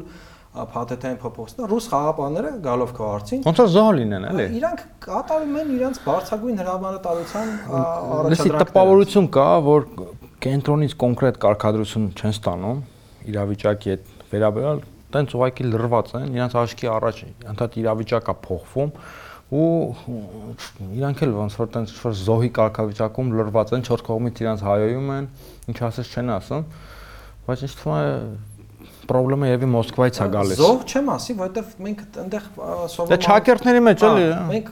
[0.49, 5.69] փաթեթային փոփոխությունը ռուս խաղապահները գալով քո արցին ոնց որ զոհ լինեն էլի իրանք կատարում են
[5.75, 9.85] իրանք բարձրագույն հրամանատարության առաջադրանքները տպավորություն կա որ
[10.43, 12.77] կենտրոնից կոնկրետ կարգադրություն չեն ստանում
[13.29, 14.83] իրավիճակի հետ վերաբերալ
[15.15, 18.93] տենց ուղակի լրված են իրանք աչքի առաջ ընդհանուր իրավիճակա փոխվում
[19.49, 19.67] ու
[20.99, 25.29] իրանք էլ ոնց որ տենց որ զոհի կարգավիճակում լրված են, չորս կողմից իրանք հայոյում են,
[25.73, 26.67] ինչ ասես չեն ասում,
[27.49, 28.11] բայց ինչ թվում է
[29.09, 32.45] խնդրեմը եւի Մոսկվայից է գալիս։ Զոհ չեմ ասի, որովհետեւ մենք այնտեղ
[32.93, 34.71] սովորում Դե չակերտների մեջ էլի։ Մենք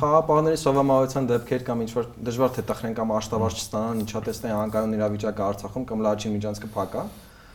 [0.00, 4.96] խաղապահների սովամահության դեպքեր կամ ինչ որ դժվար թե տխրեն կամ աշտավար չստանան, ինչա տեսնեն անկայուն
[4.96, 7.06] իրավիճակը Արցախում կամ լաչի միջանցքը փակա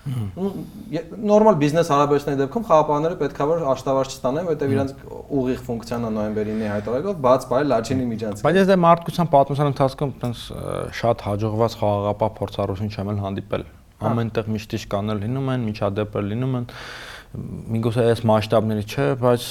[0.02, 4.94] նորմալ բիզնես հարաբերությունների դեպքում խաղապահները պետքա որ աշտավար չստանեն, որովհետև իրանց
[5.42, 10.16] ուղիղ ֆունկցիան է նոյեմբերին հայտարարելով բաց բայ լաչինի միջանցք։ Բայց ես դե մարդկության պատմության ընթացքում
[10.26, 10.42] տենց
[11.02, 16.28] շատ հաջողված խաղաղապահ փորձառություն չեմ էլ հանդիպել։ հա։ Ամենտեղ միշտ իշ կանել լինում են, միջադեպեր
[16.32, 16.68] լինում են
[17.32, 19.46] միգուցե այս մասշտաբների չէ, բայց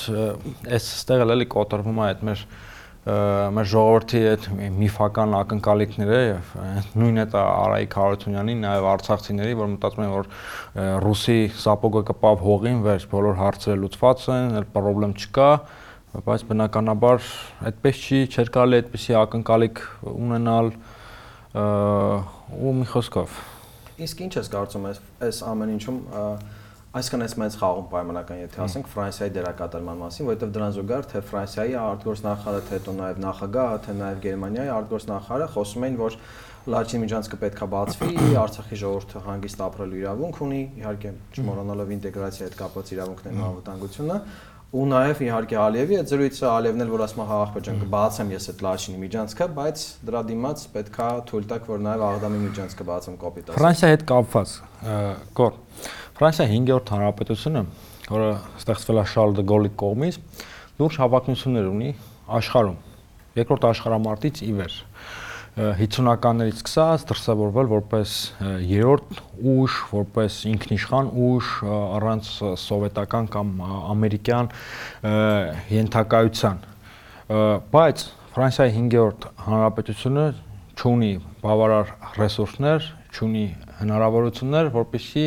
[0.77, 2.43] այս ստեղ էլ էլի կոտրվում է այդ մեր
[3.01, 6.51] մեր ժողովրդի այդ միֆական ակնկալիքները եւ
[7.01, 10.29] նույն այդ Արայիկ Հարությունյանի նաեւ արցախցիների, որ մտածում են որ
[11.07, 15.49] ռուսի սապոգը կպավ հողին վեր, բոլոր հարցերը լուծված են, այլ խնդրեմ չկա,
[16.29, 17.31] բայց բնականաբար
[17.71, 19.83] այդպես չի, չէր կարելի այդպիսի ակնկալիք
[20.13, 20.71] ունենալ
[21.57, 23.41] ու մի խոսքով։
[24.07, 26.03] Իսկ ինչ ես կարծում ես այս ամեն ինչում
[26.91, 31.77] Այսքան էս մեծ խաղում պայմանական, եթե ասենք Ֆրանսիայի դերակատարման մասին, որովհետև դրան զուգահեռ թե Ֆրանսիայի
[31.79, 36.17] արտգործնախարարը, թե հետո նաև նախագահը, թե նաև Գերմանիայի արտգործնախարարը խոսում էին, որ
[36.61, 38.11] Լաչինի միջանցքը պետքա բացվի,
[38.41, 44.19] Արցախի ժողովուրդը հանգիստ ապրելու իրավունք ունի, իհարկե չմոռանալով ինտեգրացիայի հետ կապված իրավունքներն ու անվտանգությունը,
[44.71, 48.29] ու նաև իհարկե Ալիևի այդ զրույցը Ալիևն էլ որ ասում է հա աղբեր ջան կբացեմ
[48.31, 53.17] ես այդ Լաչինի միջանցքը, բայց դրա դիմաց պետքա թույլ տակ որ նաև Աղդամի միջանցքը բացեմ
[53.25, 54.53] կոպիտ ասեմ։ Ֆրանսիա հետ կապված
[55.41, 55.59] կոր
[56.21, 57.65] Ֆրանսիա 5-րդ հանրապետությունը
[58.11, 58.31] որը
[58.61, 60.17] ստեղծվել է Շարլ դե Գոլի կողմից,
[60.81, 61.91] լուրջ հավակնություններ ունի
[62.41, 62.79] աշխարհում։
[63.41, 64.79] Երկրորդ աշխարհամարտից ի վեր
[65.59, 68.13] 50-ականներից սկսած դրսևորվել որպես
[68.71, 69.19] երրորդ
[69.51, 72.31] ուժ, որպես ինքնիշխան ուժ առանց
[72.63, 73.51] սովետական կամ
[73.95, 74.51] ամերիկյան
[75.75, 76.63] ենթակայության։
[77.75, 80.27] Բայց Ֆրանսիայի 5-րդ հանրապետությունը
[80.79, 81.89] չունի բավարար
[82.21, 83.47] ռեսուրսներ, չունի
[83.81, 85.25] հնարավորություններ, որպեսզի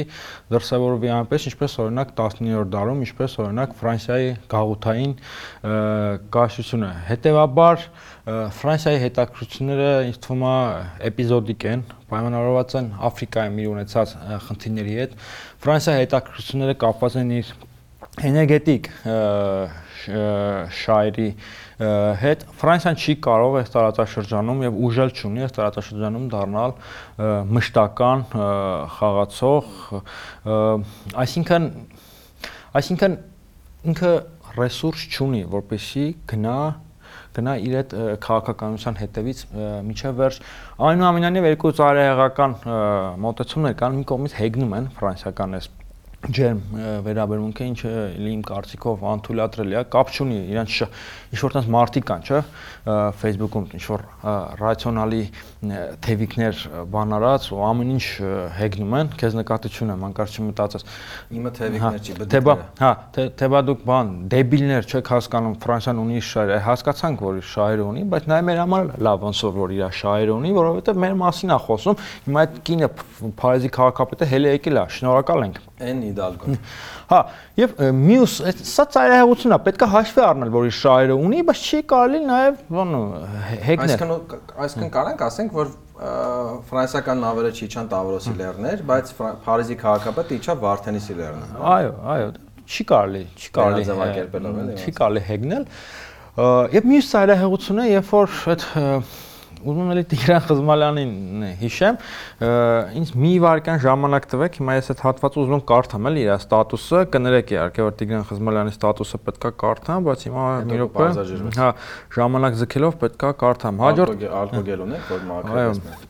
[0.54, 5.14] դրսևորվի այնպես, ինչպես օրինակ 19-րդ դարում, ինչպես օրինակ Ֆրանսիայի գաղութային
[6.38, 7.86] կայսրությունը։ Հետևաբար
[8.64, 10.56] Ֆրանսիայի հետաքրությունները ինձ թվում է
[11.12, 14.16] էպիզոդիկ են, պայմանավորված են Աֆրիկայում իր ունեցած
[14.48, 15.18] խնդիրների հետ։
[15.64, 17.54] Ֆրանսիայի հետաքրությունները կապված են իր
[18.30, 18.90] էներգետիկ
[20.84, 21.28] շահերի
[21.80, 26.76] հետ Ֆրանսիան չի կարող այս տարածաշրջանում եւ ուժել չունի այս տարածաշրջանում դառնալ
[27.58, 28.24] մշտական
[28.98, 29.72] խաղացող
[31.24, 31.68] այսինքն
[32.78, 33.18] այսինքն
[33.94, 34.14] ինքը
[34.58, 36.58] ռեսուրս չունի որպեսի գնա
[37.34, 39.40] գնա իր այդ քաղաքականության հետևից
[39.90, 40.36] միջև վերջ
[40.90, 42.58] այնուամենայնիվ երկու ծայրահեղական
[43.26, 45.70] մոտեցումներ կան մի կողմից հեգնում են ֆրանսիական այս
[46.24, 46.60] ջերմ
[47.04, 47.90] վերաբերմունքը ինչը
[48.32, 50.78] իմ կարծիքով անթույլատրելի է կապ չունի իրանց
[51.36, 52.40] ինչ որ տես մարտի կան չէ
[53.20, 54.06] Facebook-ում ինչ որ
[54.62, 55.22] ռացիոնալի
[56.04, 58.06] թևիկներ բան արած ու ամեն ինչ
[58.58, 60.86] հեգնում են քեզ նկատի չունեմ անկար չմտածես
[61.40, 62.92] իմը թևիկներ չի բդիկները թեբա հա
[63.40, 68.42] թեբա դուք բան դեբիլներ չեք հասկանում ֆրանսիան ունի շահեր հասկացանք որ շահեր ունի բայց նայ
[68.50, 72.58] մեր համար լավ ոնց որ իր շահեր ունի որովհետեւ մեր մասին է խոսում հիմա այդ
[72.68, 72.90] կինը
[73.40, 76.58] Փարիզի քաղաքապետը հելը եկել է շնորհակալ ենք Էն Հիդալգոն։
[77.10, 77.20] Հա,
[77.60, 78.36] եւ մյուս
[78.70, 82.62] սա ծայրահեղությունն է, պետք է հաշվի առնել, որ իր շահերը ունի, բայց չի կարելի նաեւ
[82.74, 82.94] բան
[83.68, 85.74] հեգնել։ Այսինքն այսինքն կարանք ասենք, որ
[86.70, 89.12] ֆրանսիական նավերը չիջան Տավրոսի լեռներ, բայց
[89.44, 92.32] Փարիզի քաղաքապետը իջավ Վարդենիսի լեռներ։ Այո, այո,
[92.64, 95.68] չի կարելի, չի կարելի ձևակերպելով էլի։ Չի կարելի հեգնել։
[96.74, 98.68] Եվ մյուս ծայրահեղությունը, երբ որ այդ
[99.64, 102.00] ուզում եմ էլի Տիգրան Խզմալյանին հիշեմ,
[103.00, 107.04] ինձ մի վարքան ժամանակ տվեք, հիմա ես այդ հատվածը ուզում եմ կարդամ էլի իր ստատուսը,
[107.14, 111.12] կներեք իհարկե որ Տիգրան Խզմալյանի ստատուսը պետքա կարդամ, բայց հիմա մի րոպե,
[111.60, 111.70] հա,
[112.18, 116.10] ժամանակ ձգելով պետքա կարդամ։ Հաջորդ ալկոգել ունեք, որ մաքրեցնեք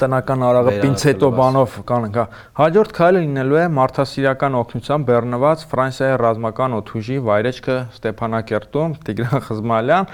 [0.00, 2.24] տնական արաղը պինցետո բանով կանենք, հա։
[2.60, 10.08] Հաջորդ քայլը լինելու է մարդասիրական օգնությամբ բեռնված Ֆրանսիայի ռազմական օթուժի վայրեջքը Ստեփանակերտում Տիգրան Խզմալյան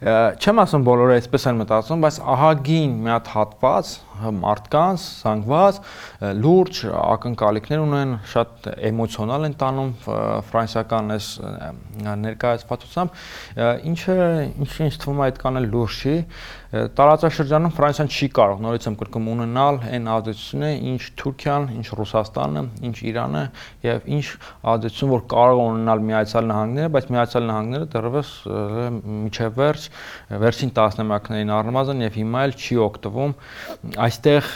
[0.00, 3.90] չեմ ասում բոլորը այսպես են մտածում, բայց ահագին մի հատ հատված
[4.36, 5.80] մարդկանց զանգված
[6.40, 9.92] լուրջ ակնկալիքներ ունեն, շատ էմոցիոնալ են տանում
[10.48, 11.28] ֆրանսիական այս
[12.24, 13.20] ներկայացվածությամբ,
[13.92, 14.16] ինչը
[14.64, 16.16] ինչը ինձ թվում է այդքան էլ լուրջ չի։
[16.70, 22.94] Տարածաշրջանում Ֆրանսիան չի կարող նորից եմ կրկում ունենալ այն ազդեցությունը, ինչ Թուրքիան, ինչ Ռուսաստանը, ինչ
[23.10, 23.42] Իրանը
[23.86, 24.26] եւ ինչ
[24.70, 28.30] ազդեցություն որ կարող ունենալ Միացյալ Նահանգները, բայց Միացյալ Նահանգները դեռևս
[29.10, 29.88] միջև վերջ
[30.46, 33.34] վերջին տասնամյակներին առնվազն եւ հիմա էլ չի օգտվում
[34.06, 34.54] այստեղ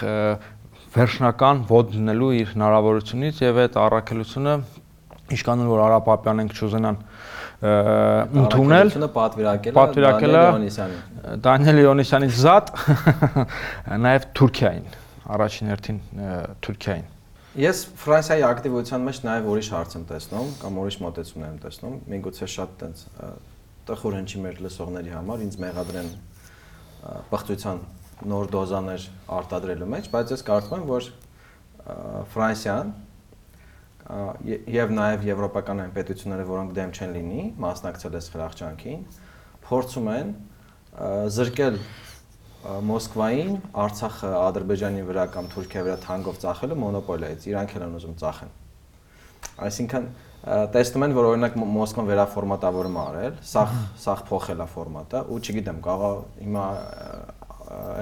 [0.94, 4.54] վերջնական ոդ դնելու իր հնարավորությունից եւ այդ առաքելությունը
[5.34, 6.98] ինչքան որ Արա Պապյանենք չուզենան
[7.64, 10.36] ընդունել պատվիրակել պատվիրակել
[11.44, 12.70] Դանիել Իոնիսյանի զատ
[14.04, 14.86] նաև Թուրքիային
[15.34, 16.00] առաջին հերթին
[16.66, 17.10] Թուրքիային
[17.64, 22.48] Ես Ֆրանսիայի ակտիվության մեջ նաև ուրիշ հարց եմ տեսնում կամ ուրիշ մոտեցում եմ տեսնում միգուցե
[22.54, 23.04] շատ տենց
[23.88, 26.10] տխուր հնչի մեր լսողների համար ինձ մեղադրեն
[27.30, 27.80] բխծության
[28.24, 29.06] նոր դոզաներ
[29.38, 31.08] արտադրելու մեջ, բայց ես կարծում եմ, որ
[32.34, 32.92] Ֆրանսիան
[34.04, 39.04] եւ նաեւ եվրոպական այն պետությունները, որոնք դեմ չեն լինի, մասնակցել այս խրախճանքին,
[39.64, 40.34] փորձում են
[41.34, 41.78] զրկել
[42.64, 48.52] Մոսկվային Արցախը Ադրբեջանի վրա կամ Թուրքիայի վրա թանկով ծախելը մոնոպոլիայից, իրանք են ուզում ծախեն։
[49.64, 50.06] Այսինքն
[50.74, 56.16] տեսնում են, որ օրինակ Մոսկվան վերաֆորմատավորում արել, սաղ սաղ փոխել է ֆորմատը ու չգիտեմ, կարող
[56.44, 56.64] հիմա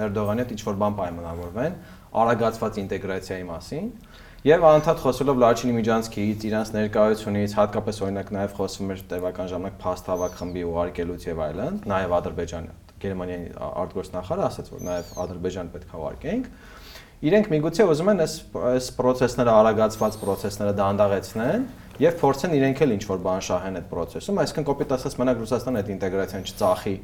[0.03, 1.77] Էրդողանի հետ ինչ որ բան պայմանավորվեն
[2.23, 3.87] արագացված ինտեգրացիայի մասին
[4.43, 10.09] եւ անդադ խոսելով Լաչինի միջանցքից, իրանց ներկայությունից, հատկապես օրինակ նաեւ խոսվում էր տևական ժամանակ փաստ
[10.11, 16.01] հավաք խմբի ուղարկելուց եւ այլն, նաեւ Ադրբեջանը, Գերմանիայի արտգործնախարարը ասաց, որ նաեւ Ադրբեջան պետք է
[16.03, 16.49] ուղարկենք
[17.23, 18.33] իրենք միգուցե ուզում են այս
[18.67, 21.63] այս process-ները արագացված process-ները դանդաղեցնեն
[22.03, 25.83] եւ փորձեն իրենք էլ ինչ որ բան շահեն այդ process-ում, այսինքն կոպիտ ասած մենակ Ռուսաստանը
[25.83, 26.95] այդ ինտեգրացիան չծախի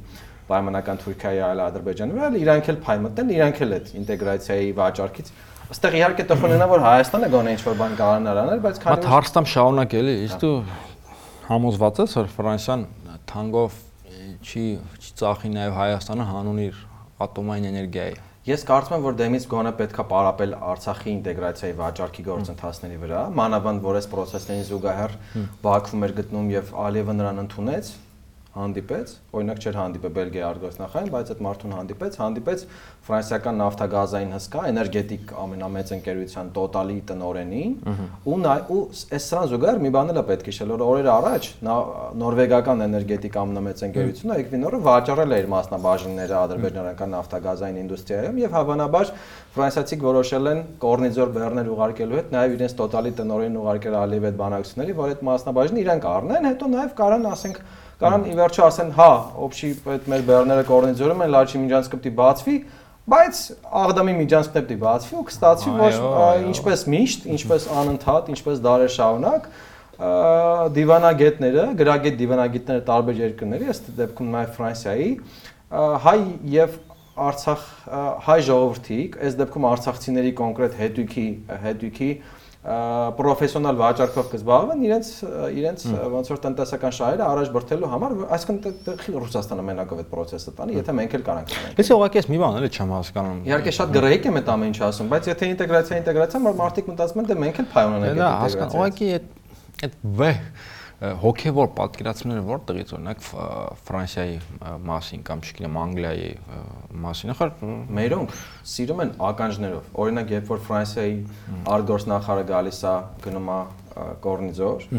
[0.49, 5.31] պայմանական Թուրքիայի այլ Ադրբեջանի վրա, իրանք էլ փայ մտնեն, իրանք էլ այդ ինտեգրացիայի վաճառքից
[5.69, 9.47] Այստեղ իհարկե տխունենա որ Հայաստանը գոնե ինչ որ բան կարողանար անել, բայց քանի որ հարստամ
[9.51, 10.53] շարունակելի, իսկ դու
[11.49, 12.85] համոզված ես որ Ֆրանսիան
[13.29, 13.75] թանգով
[14.49, 14.63] չի
[14.97, 16.81] չի ծախի նաև Հայաստանը հանուն իր
[17.27, 18.17] ատոմային էներգիայի։
[18.49, 23.99] Ես կարծում եմ, որ դեմից գոնե պետքա պարապել Արցախի ինտեգրացիայի վաճառքի գործընթացների վրա, մանավանդ որ
[23.99, 25.17] այս process-ներին զուգահեռ
[25.69, 27.91] Բաքվում էր գտնում եւ Ալիևը նրան ընդունեց,
[28.49, 32.61] հանդիպեց, օրինակ չէր հանդիպել Բելգիա արգոսնախային, բայց այդ մարդուն հանդիպեց, հանդիպեց
[33.09, 37.75] ֆրանսիական նավթագազային հսկա էներգետիկ ամենամեծ ընկերության Total-ի տնորենին,
[38.25, 41.49] ու նա ու այս սրան զուգահեռ մի բան էլ է պետք հիշել, որ օրեր առաջ
[42.19, 49.13] նորվեգական էներգետիկ ամենամեծ ընկերությունը Equinor-ը վաճառել է իր մասնաբաժինները ադրբեջանական նավթագազային ինդուստրիայում եւ հավանաբար
[49.59, 54.95] ֆրանսիացիք որոշել են Կորնիձոր բեռներ ուղարկելու հետ նաեւ իրենց Total-ի տնորենին ուղարկել Ալիև այդ բանակցությունների,
[54.99, 57.61] որ այդ մասնաբաժինը իրանք առնեն, հետո նաեւ կարան ասենք
[57.99, 59.07] Կարան ի վերջո ասեն, հա,
[59.43, 62.53] օբշի այդ մեր բեռները կորնիձորում են, լաչի միջանցք պետք է բացվի,
[63.11, 63.41] բայց
[63.79, 69.49] աղդամի միջանցքն պետք է բացվի ու կստացվի որ ինչպես միշտ, ինչպես անընդհատ, ինչպես դարեր շարունակ
[70.79, 75.09] դիվանագետները, գրագետ դիվանագետները տարբեր երկրների, ըստ դեպքում նաև Ֆրանսիայի,
[76.07, 76.19] հայ
[76.55, 76.77] եւ
[77.19, 77.63] Արցախ
[78.29, 81.25] հայ ժողովրդի, այս դեպքում արցախցիների կոնկրետ հետույքի
[81.65, 82.09] հետույքի
[82.59, 85.09] պրոֆեսիոնալ վաճառքով կզբաղվեն իրենց
[85.55, 90.95] իրենց ոնց որ տնտեսական շահերը առաջ բրթելու համար, այսինքն Ռուսաստանը մենակով այդ process-ը տանի, եթե
[90.99, 94.27] մենք էլ կարանք տանենք։ Ես ուղղակի ես մի բան էլի չեմ հասկանում։ Իհարկե շատ գրեհիկ
[94.27, 97.69] եմ այդ ամեն ինչ ասում, բայց եթե ինտեգրացիա ինտեգրացիա, մարդիկ մտածում են դե մենք էլ
[97.79, 99.25] փայ ունենք այդ ինտեգրացիա։ Ուղղակի այդ
[99.79, 99.95] այդ
[100.99, 103.21] վեհ հոգեվոր պատկերացումները որտեղից օրինակ
[103.87, 104.33] Ֆրանսիայի
[104.83, 106.31] մասին կամ չգիտեմ Անգլիայի
[107.05, 107.53] մասին ախր
[107.99, 108.33] մերոնք
[108.71, 111.15] սիրում են ականջներով օրինակ երբ որ Ֆրանսիայի
[111.75, 113.59] արտգործ նախարարը գալիս է գնում է
[114.27, 114.89] Կորնիձոր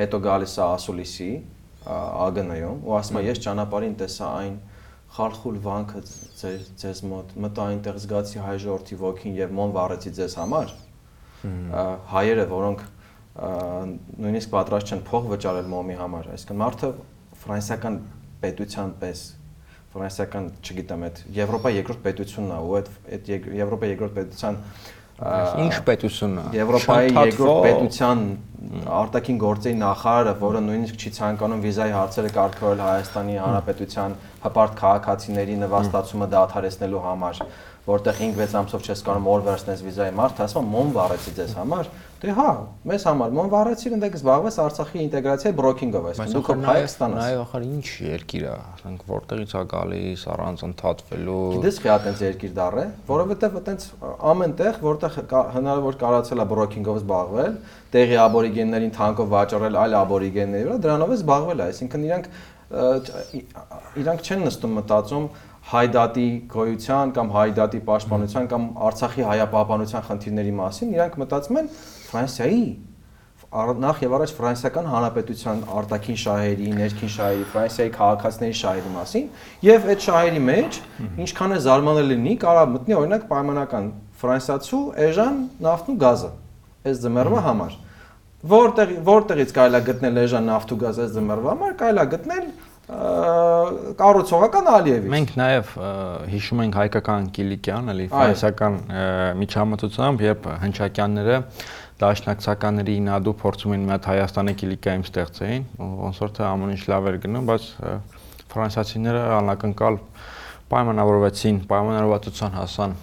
[0.00, 1.30] հետո գալիս է Ասուլիսի
[1.84, 4.56] ԱԳՆ-ում ու ասում է ես ճանապարհին տեսա այն
[5.16, 6.00] խարխուլ վանքը
[6.40, 10.74] ձեր ձեզ մոտ մտա այնտեղ զգացի հայ ժողովրդի ոգին եւ մոն վառեցի ձեզ համար
[12.10, 12.82] հայերը որոնք
[13.36, 16.90] նույնիսկ պատրաստ չեն փող վճարել մոմի համար, այսինքն մարդը
[17.42, 17.98] ֆրանսիական
[18.42, 19.24] պետության պես
[19.96, 24.58] ֆրանսիական, չգիտեմ, այդ Եվրոպա երկրորդ պետությունն է, ու այդ այդ Եվրոպա երկրորդ պետության
[25.16, 28.24] ինչ պետությունն է։ Եվրոպայի երկրորդ պետության
[28.96, 34.16] արտաքին գործերի նախարարը, որը նույնիսկ չի ցանկանում վիզայի հարցերը կարգավորել Հայաստանի Հանրապետության
[34.46, 37.42] հպարտ քաղաքացիների նվաստացումը դադարեցնելու համար,
[37.86, 42.32] որտեղ 5-6 ամսով չես կարող օր վերցնես վիզայի մարդ, ասում մոմ վառեցի ձեզ համար, դե
[42.34, 42.46] հա,
[42.90, 47.36] մեզ համար մոմ վառեցի, ընդ եք զբաղվես Արցախի ինտեգրացիայի բրոքինգով, այսինքն դուք հայ ստանաս։ Նայ
[47.44, 52.76] ախր ինչ երկիր է, ասենք որտեղից է գալիս առանց ընդհատվելու։ Գիտես խի այտենց երկիր դառ
[52.80, 53.86] է, որովհետև այտենց
[54.32, 55.20] ամեն տեղ, որտեղ
[55.60, 57.58] հնարավոր կարացել է բրոքինգով զբաղվել,
[57.94, 62.30] տեղի աբորիգեններին թանկով վաճառել այլ աբորիգենների վրա, դրանով է զբաղվել, այսինքն իրանք
[62.66, 65.26] իրանք չեն նստում մտածում
[65.66, 71.70] հայդատի գոյության կամ հայդատի պաշտպանության կամ Արցախի հայապահպանության խնդիրների մասին, իրանք մտածում են
[72.10, 72.66] Ֆրանսիայի
[73.56, 79.28] նախ եւ առաջ ֆրանսիական հանրապետության արտաքին շահերի, ներքին շահերի, Ֆրանսիայի քաղաքացիների շահերի մասին
[79.66, 80.80] եւ այդ շահերի մեջ
[81.26, 83.88] ինչքան է զարմանալի լինի, կարա մտնի օրինակ պայմանական
[84.20, 86.32] ֆրանսիացու էժան նավթ ու գազը
[86.86, 87.76] այս ձմեռվա համար
[88.46, 92.48] որտեղ որտեղից կարելի է գտնել էժան նավթ ու գազ այս ձմեռվա համար կարելի է գտնել
[92.86, 95.70] կառուցողական Ալիևից։ Մենք նաև
[96.30, 98.76] հիշում ենք հայկական Կիլիկյան, էլի ֆրանսիական
[99.40, 101.40] միջամտությամբ, երբ հնչակյանները
[101.96, 105.66] դաշնակցականների ինադու փորձում են մի հատ Հայաստանի Կիլիկայում ստեղծեին,
[106.06, 107.68] ոնց որ թե ամեն ինչ լավ էր գնում, բայց
[108.54, 109.98] ֆրանսիացիները անակնկալ
[110.70, 112.96] պայմանավորվեցին, պայմանավորվածության հասան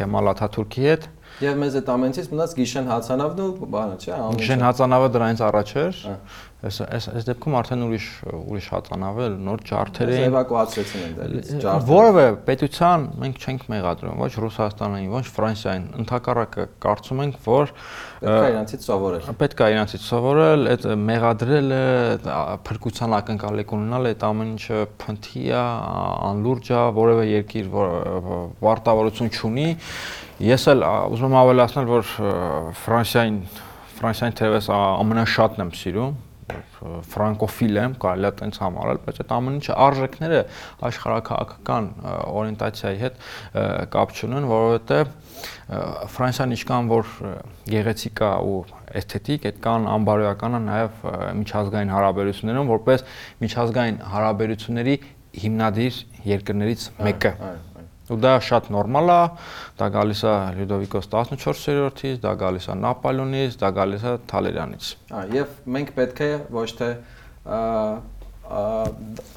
[0.00, 1.08] Քեմալ Աթաթուրքի հետ
[1.40, 6.00] Եվ մեզ այդ ամենից մնաց Գիշեն Հացանավն ու բանը, չէ՞, Գիշեն Հացանավը դրանից առաջ էր։
[6.60, 11.48] Այս այս այս դեպքում արդեն ուրիշ ուրիշ հացանավ էլ նոր ջարդեր էին։ Էվակուացիացին են դելից
[11.62, 17.72] ջարդեր։ Որևէ պետության մենք չենք մեղադրում, ոչ Ռուսաստանին, ոչ Ֆրանսիային։ Ընթակառակը կարծում ենք, որ
[18.20, 21.82] պետք է իրանցից սովորել։ Պետք է իրանցից սովորել, այդ մեղադրելը,
[22.68, 25.64] փրկության ակնկալիք ունենալ, այդ ամեն ինչը փնթի է,
[26.28, 27.72] անլուրջ է, որևէ երկիր
[28.68, 29.70] վարտավորություն չունի
[30.40, 32.10] Ես էլ ուզում եմ ավելացնել, որ
[32.80, 33.34] Ֆրանսիային
[33.98, 36.14] Ֆրանսիային թերևս ամենաշատն եմ սիրում
[37.12, 40.40] ֆրանկոֆիլ եմ, կարելի է տենց համարել, բայց այդ ամեն ինչը արժեքները
[40.88, 41.90] աշխարհակահաղական
[42.40, 43.20] օրիենտացիայի հետ
[43.94, 45.12] կապ չունեն, որովհետև
[46.16, 47.14] Ֆրանսիան ինչքան որ
[47.70, 48.58] գեղեցիկ է ու
[49.00, 51.08] էսթետիկ, այդ կան անբարոյականը նաև
[51.44, 53.08] միջազգային հարաբերություններում, որպես
[53.44, 55.00] միջազգային հարաբերությունների
[55.44, 56.04] հիմնադիր
[56.34, 57.69] երկրներից մեկը։ այո
[58.10, 59.18] ու դա շատ նորմալ է,
[59.80, 65.54] դա գալիս է Լյուդովիկոս 14-րդից, դա գալիս է Նապոլեոնից, դա գալիս է Թալերյանից։ Ահա, եւ
[65.76, 66.90] մենք պետք է ոչ թե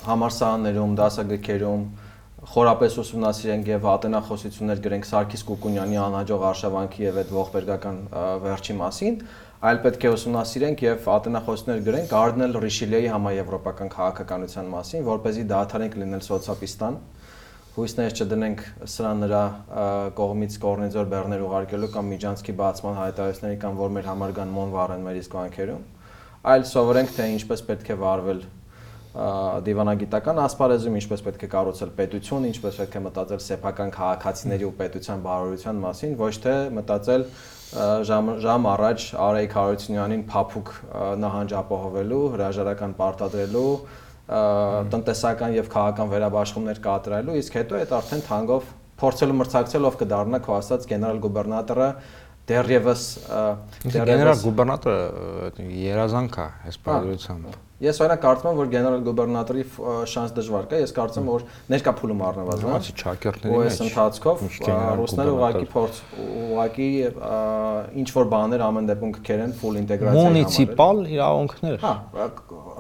[0.10, 1.84] համարսաներում, դասագրքերում
[2.44, 8.00] խորապես ուսումնասիրենք եւ ատենախոսություններ գրենք Սարգիս Կուկունյանի անհաջող արշավանքի եւ այդ ողբերգական
[8.44, 9.20] վերջի մասին,
[9.64, 15.46] այլ պետք է ուսումնասիրենք եւ ատենախոսներ գրենք Gardner Richelieu-ի համաեվրոպական քաղաքականության մասին, որ เป զի
[15.54, 16.98] դադարենք լինել սոցիալիստան,
[17.74, 19.44] հույսներ չդնենք սրա նրա
[20.18, 25.08] կողմից կորնեձոր բեռներ ուղարկելու կամ միջանցքի բացման հայտարարությունների կամ որ մեր համար կան մոն վառեն
[25.08, 25.80] մեր իսկ վանքերում,
[26.54, 28.44] այլ սովորենք թե ինչպես պետք է վարվել
[29.14, 35.26] դիվանագիտական ասպարեզում ինչպես պետք է կառուցել պետություն, ինչպես պետք է մտածել սեփական քաղաքացիների ու պետության
[35.26, 37.28] բարօրության մասին, ոչ թե մտածել
[38.10, 40.74] ժամ ժամ առաջ Արայք Հարությունյանին փափուկ
[41.22, 43.70] նահանջ ապահովելու, հրաժարական պարտադրելու,
[44.94, 48.72] տնտեսական եւ քաղաքական վերաբաշխումներ կատարելու, իսկ հետո այդ արդեն թանգով
[49.04, 51.90] փորձելու մրցակցել ով կդառնա քո ասած գեներալ գուբերնատորը
[52.50, 53.04] դեռևս
[53.94, 59.64] գեներալ գուբերնատորը երազանք է այս բարոյությամբ Ես օրինակ կարծում եմ, որ գեներալ գուբերնատորի
[60.08, 64.44] շանս դժվար կա, ես կարծում եմ, որ ներկա փուլում առնվազն Ահա ճակերտների մեջ։ Այս ընթացքով
[65.00, 66.00] ռուսները ուղակի փորձ
[66.54, 66.90] ուղակի
[68.04, 71.94] ինչ որ բաներ ամեն դեպքում կքերեն full ինտեգրացիայի համար։ Մունիցիպալ իրավունքներ։ Հա,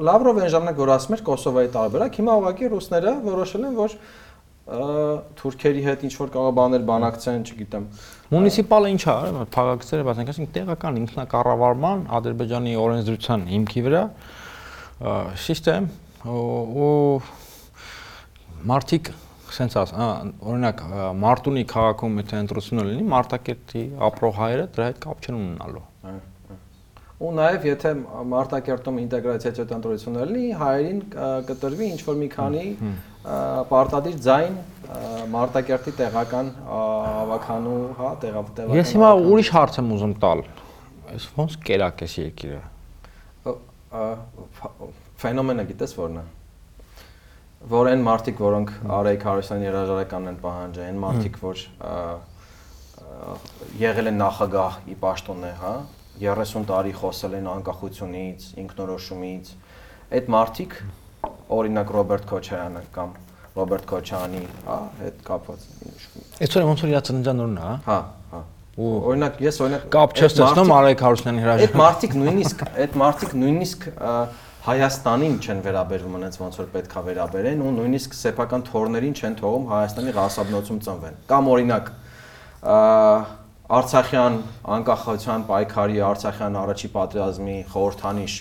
[0.07, 3.97] Լավրովը այն ժամանակ որ ասում էր Կոսովոյի տարբերակ, հիմա ուղակի ռուսները որոշել են, որ
[4.63, 7.87] թուրքերի հետ ինչ որ կարող բաներ բանակցեն, չգիտեմ։
[8.31, 9.15] Մունիցիպալը ինչ է,
[9.51, 14.03] փաղաքցերը, բայց ասենք տեղական ինքնակառավարման Ադրբեջանի օրենսդրության հիմքի վրա
[15.43, 15.87] սիստեմ
[16.23, 17.21] ու
[18.69, 19.09] մարտիկ
[19.53, 19.93] սենց աս,
[20.41, 20.83] օրինակ
[21.21, 25.83] Մարտունի քաղաքում եթե ընտրությունը լինի, Մարտակերտի ապրող հայերը դրա հետ կապ չեն ունենալու։
[27.23, 27.91] Ու նաև եթե
[28.33, 30.99] Մարտակերտում ինտեգրացիա ընտրություններ լինի, հայերին
[31.51, 32.65] կտրվի ինչ որ մի քանի
[33.69, 34.59] պարտադիր ձայն
[35.37, 40.45] Մարտակերտի տեղական հավաքանու, հա, տեղավ Ես հիմա ուրիշ հարց եմ ուզում տալ։
[41.13, 42.61] Այս ոնց կերակ էս երկիրը
[45.23, 46.23] ֆենոմենը գիտես որն է?
[47.73, 51.61] Որ այն մարդիկ, որոնք Արայք Հարությունյանի հրաժարականն են պահանջել, այն մարդիկ, որ
[53.79, 55.73] եղել են նախագահի պաշտոնը, հա,
[56.23, 59.53] 30 տարի խոսել են անկախությունից, ինքնորոշումից,
[60.17, 60.75] այդ մարդիկ
[61.57, 63.15] օրինակ Ռոբերտ Քոչարյանը կամ
[63.53, 65.65] Ռոբերտ Քոչյանի, հա, հետ կապված։
[66.43, 67.97] Այսօր ոնց որ իր ծննդյան օրն է, Հա, հա։
[68.73, 73.35] Ու օրինակ ես օրինակ կապ չես տեսնում Արայք Հարությունյանի հրաժարական։ Այդ մարդիկ նույնիսկ այդ մարդիկ
[73.43, 73.83] նույնիսկ
[74.63, 80.15] Հայաստանին չեն վերաբերվում այնց ոնց որ պետքա վերաբերեն ու նույնիսկ սեփական թորներին չեն թողում Հայաստանի
[80.17, 81.91] ղասաբնոցում ծնվեն։ Կամ օրինակ
[83.77, 84.39] Արցախյան
[84.73, 88.33] անկախության պայքարի Արցախյան առաջի պատերազմի խորհրդանիշ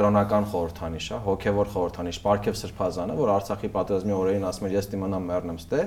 [0.00, 5.26] կրոնական խորհրդանիշ է, հոգևոր խորհրդանիշ, Պարքև Սրբազանը, որ Արցախի պատերազմի օրերին ասում էր ես դիմանամ
[5.30, 5.80] մեռնեմ ստե,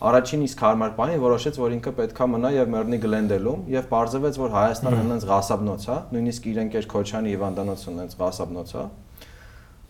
[0.00, 4.54] առաջին իսկ հարմար բանը որոշեց, որ ինքը պետքա մնա եւ մեռնի Գլենդելում եւ բարձվեց, որ
[4.56, 8.84] Հայաստանը հենց ղասաբնոց է, նույնիսկ իրենք էր Քոչյանի հիվանդանոցն հենց ղասաբնոց է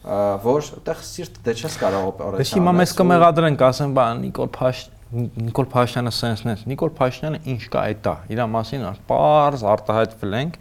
[0.00, 4.78] որ այդտեղ սիրտ դե չես կարող օպերացիա։ Դե հիմա մեզ կմեղադրենք, ասեմ, բա Նիկոլ Փաշ
[5.10, 10.58] Նիկոլ Փաշյանը սենսնես։ Նիկոլ Փաշյանը ինչ կա այդ դա։ Իր մասին պարզ արտահայտվենք,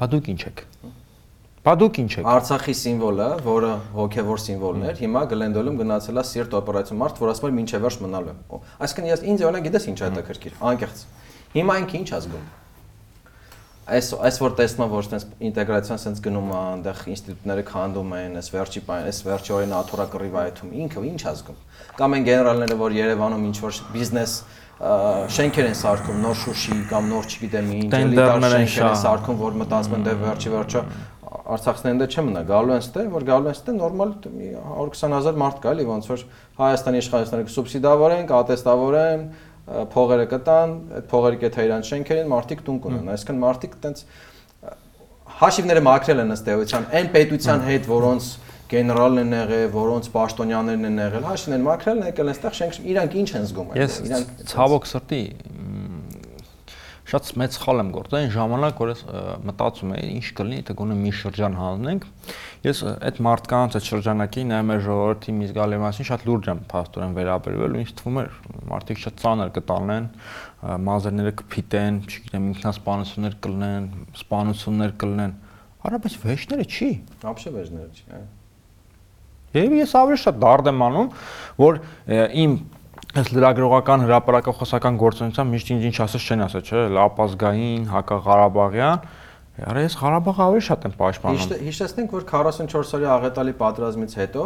[0.00, 0.62] բա դուք ինչ եք։
[1.68, 6.54] Բա դուք ինչ եք։ Արցախի սիմվոլը, որը հոգևոր սիմվոլն էր, հիմա Գլենդոլում գնացել է սիրտ
[6.62, 10.56] օպերացիա մարդ, որ ասում է ոչ վերջ մնալու։ Այսինքն ես ինձ օրինակ գիտես ինչ հետաքրքիր,
[10.72, 11.04] անկեղծ։
[11.58, 12.48] Հիմա ինքը ինչ ազգում
[13.88, 18.34] այս այս որ տեսնում եմ որ այդպես ինտեգրացիան sense գնում է, այնտեղ ինստիտուտները քանդում են,
[18.36, 21.62] այս վերջի բան, այս վերջի օրին աթորա կռիվ այթում, ինքը ինչ ազգում։
[21.96, 24.34] Կամ են գեներալները, որ Երևանում ինչ որ բիզնես
[24.78, 29.96] շենքեր են սարքում, նոր Շուշի կամ նոր չգիտեմ ինչ, էլիտար շենքեր են սարքում, որ մտածում
[29.96, 30.82] են դե վերջի վերջը
[31.28, 35.86] Արցախցիներն դե չմնա, գալու են ստե, որ գալու են ստե նորմալ 120000 մարդ կա, էլի
[35.88, 36.22] ոնց որ
[36.58, 39.24] Հայաստանի իշխանությունները սուբսիդավորեն, կատեստավորեն,
[39.92, 44.04] փողերը կտան, այդ փողերի կեթա իրանց շենքերին մարդիկ տուն կունեն։ Այսինքն մարդիկ տենց
[45.38, 48.30] հաշիվները մաքրել են ըստ էության այն պետության հետ, որոնց
[48.68, 53.28] գեներալն են եղել, որոնց պաշտոնյաներն են եղել, հաշիվներ մաքրել են եկել այստեղ շենք իրանք ինչ
[53.38, 55.22] են զգում այստեղ։ Իրանք ցավոք սրտի
[57.08, 59.02] շատ մեծ խալ եմ գործել այն ժամանակ, որ ես
[59.48, 62.06] մտածում էի ինչ կլինի, եթե գոնե մի շրջան հանենք։
[62.68, 67.16] Ես այդ մարդկանց այդ շրջանակի նայում եմ ժողովրդի մի զգալի մասին շատ լուրջ եմ փաստորեն
[67.18, 68.32] վերաբերվել ու ինձ թվում էր
[68.68, 70.08] մարդիկ շատ ծանր կտանեն,
[70.88, 73.86] մազերները կփիտեն, չգիտեմ, ինքնասպանություններ կլինեն,
[74.18, 75.36] սպանություններ կլինեն։
[75.88, 76.90] Արա բայց վեճները չի։
[77.32, 78.26] Ապշե վեճները չի, այո։
[79.56, 81.06] Եվ ես ավելի շատ դարդ եմ անում,
[81.56, 81.78] որ
[82.42, 82.56] իմ
[83.18, 89.08] Այս լրագրողական հրապարակախոսական գործունեության միշտ ինչ-ինչ ասած չեն ասած, չէ՞, լապազգային, հակաղարաբաղյան,
[89.58, 94.44] Արա ես Ղարաբաղը ավելի շատ եմ պաշտպանում։ Հիշեցնենք, որ 44 օրյա աղետալի պատերազմից հետո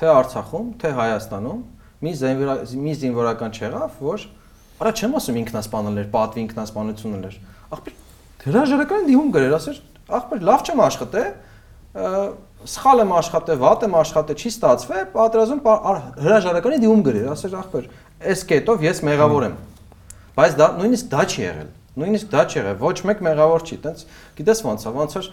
[0.00, 1.60] թե Արցախում, թե Հայաստանում
[2.00, 2.12] մի
[2.80, 4.24] մի զինվորական չեղավ, որ
[4.80, 7.36] արա չեմ ասում ինքնասպանել էր, պատվի ինքնասպանությունն էր։
[7.76, 7.96] Ախպեր
[8.40, 9.80] հրաժարական դիհում գրեր, ասեր,
[10.18, 11.30] ախպեր լավ չեմ աշխատել,
[12.68, 15.60] սխալ եմ աշխատել, վատ եմ աշխատել, չի ստացվել, պատերազմ
[16.20, 17.90] հրաժարականի դիում գրեր, ասեր ախպեր,
[18.30, 19.54] այս կետով ես մեղավոր եմ։
[20.40, 24.02] Բայց դա նույնիսկ դա չի եղել։ Նույնիսկ դա չի եղել, ոչ մեկ մեղավոր չի, տենց
[24.38, 25.30] գիտես ոնց է, ոնց որ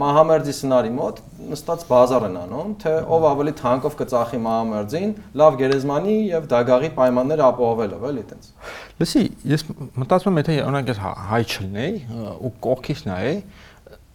[0.00, 1.20] Մահամերձի սնարի մոտ
[1.50, 7.42] նստած բազար են անում, թե ով ավելի թանկով կծախի Մահամերձին, լավ գերեզմանի եւ դագաղի պայմաններ
[7.46, 8.50] ապահովելով, էլի տենց։
[9.00, 9.24] Լսի,
[9.54, 9.64] ես
[10.02, 11.00] մտածում եմ, եթե օրինակ ես
[11.30, 13.40] հայ չլինեի ու կողքից նայեի,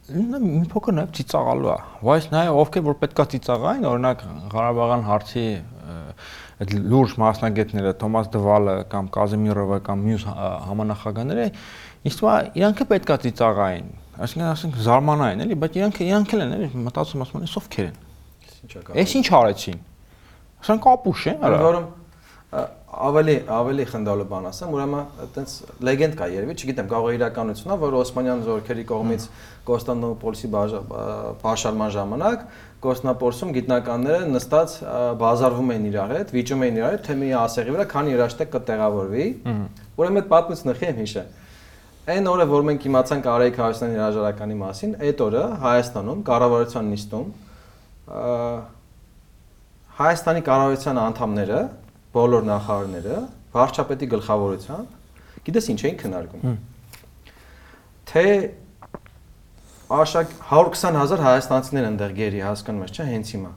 [0.05, 5.45] նա մի փոքր նաև ծիծաղալու է։ Բայց նաև ովքեր որ պետքա ծիծաղային, օրինակ Ղարաբաղյան հարցի
[6.61, 10.25] այդ լուրջ մասնագետները Թոմաս Դվալը կամ Կազիմիրովը կամ մյուս
[10.69, 11.47] համանախագահները
[12.05, 16.69] ինձ թվում է պետքա ծիծաղային այսինքն ասենք զարմանային էլի բայց իրանք իրանք էլ են էլի
[16.85, 19.81] մտածում ասում են եսով քեր են Էս ինչ արեցին
[20.65, 21.89] Սրանք ապուշ են արա որում
[22.95, 25.53] ավելի ավելի խնդալու բան ասեմ, ուրեմն այտենց
[25.87, 29.25] լեգենդ կա երևի, չգիտեմ, կարող է իրականություն է, որ Օսմանյան զորքերի կողմից
[29.67, 30.49] Կոստանդնուպոլսի
[31.43, 32.45] բաշարման ժամանակ
[32.85, 34.75] Կոստնապոլսում գիտնականները նստած
[35.19, 39.25] բազարվում էին իրար հետ, վիճում էին իրար հետ, թե մի ասեղի վրա քանի երաշտեք կտեղավորվի։
[39.95, 41.23] Ուրեմն այդ պատմությունը խի եմ հիշը։
[42.05, 47.31] Այն օրը, որ մենք իմացանք Արայք Հարությունյանի հրաժարականի մասին, այդ օրը Հայաստանում կառավարության նիստում
[49.95, 51.59] Հայաստանի կառավարության անդամները,
[52.15, 53.17] բոլոր նախարարները,
[53.55, 56.55] վարչապետի գլխավորությամբ գիտես ինչ էին քննարկում։
[58.11, 58.25] Թե
[59.85, 63.51] Աշակ 120.000 հայաստանցիներ ընդեղ գերի հասկանում ես, չէ՞, հենց հիմա։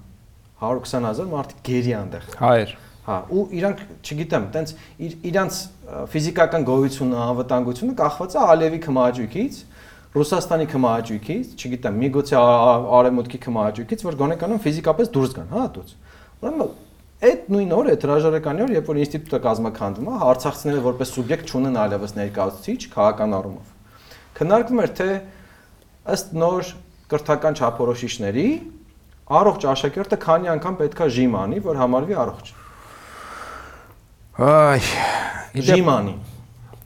[0.61, 2.75] 120.000 մարդիկ գերի այնտեղ։ Հայեր։
[3.09, 4.73] Հա, ու իրանք, չգիտեմ, տենց
[5.31, 5.61] իրանց
[6.13, 9.61] ֆիզիկական գոյությունը, անվտանգությունը կախված է Ալիևի քմահաճույքից,
[10.19, 12.37] Ռուսաստանի քմահաճույքից, չգիտեմ, միգուցե
[12.99, 15.97] Արևմուտքի քմահաճույքից, որ գոնե կանոն ֆիզիկապես դուրս գան, հա, դուց։
[16.43, 16.69] Ուրեմն
[17.19, 21.79] այդ նույն օրը, այդ հրաժարականի օր, երբ որ ինստիտուտը կազմակերպվում է, արցախցիները որպես սուբյեկտ չունեն
[21.83, 23.73] այլևս ներկայացուցիչ քաղաքական առումով։
[24.39, 25.09] Քննարկվում էր թե
[26.15, 26.71] ըստ նոր
[27.09, 28.47] կրթական չափորոշիչների
[29.39, 32.53] առողջ աշակերտը քանի անգամ պետքա ժիմ անի, որ համարվի առողջ։
[34.39, 34.81] Այ,
[35.69, 36.15] ժիմ անի։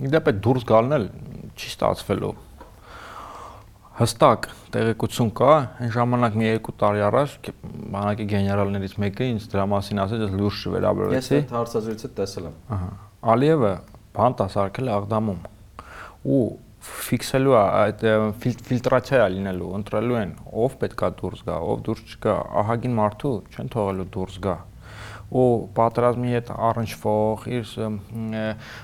[0.08, 1.06] Իդեպ դուրս գալն էլ
[1.52, 2.32] չի ստացվելու։
[4.02, 7.34] Հստակ տեղեկություն կա, այն ժամանակ մի երկու տարի առաջ
[7.92, 12.56] բանակի գեներալներից մեկը ինձ դրա մասին ասեց, ես լուրջ չվերաբերվեցի։ Ես այդ հարցազրույցը տեսել եմ։
[12.76, 12.88] Ահա։
[13.34, 13.70] Ալիևը
[14.18, 15.40] բանտ ասարկել է Աղդամում։
[16.32, 16.42] Ու
[16.82, 18.04] ֆիքսելու է այդ
[18.42, 20.34] ֆիլտրացիա լինելու, ընտրելու են
[20.66, 24.56] ով պետքա դուրս գա, ով դուրս չգա, ահագին մարդու չեն թողելու դուրս գա
[25.32, 27.70] ու պատրազմի հետ առնչվող իր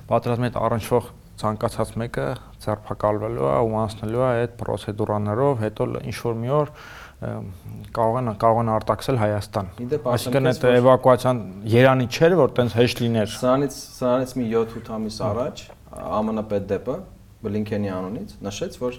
[0.08, 2.24] պատրազմի հետ առնչվող ցանկացած մեկը
[2.64, 6.72] ձերբակալվելու է ու անցնելու է այդ պրոցեդուրաներով, հետո ինչ որ մի օր
[7.18, 9.70] կարող են կարող են արտաքսել Հայաստան։
[10.12, 11.40] Այսինքն այդ էվակուացիան
[11.72, 15.62] Երանի չէր, որ տենց հեշտ լիներ։ Սրանից սրանից մի 7-8 ամիս առաջ
[15.98, 16.96] ԱՄՆ պետդեպը
[17.38, 18.98] Բլինքենի անունից նշեց, որ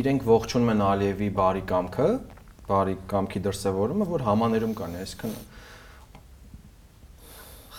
[0.00, 2.08] իրենք ողջունում են Ալիևի բարի կամքը,
[2.70, 5.34] բարի կամքի դրսևորումը, որ համաներում կան, այսինքն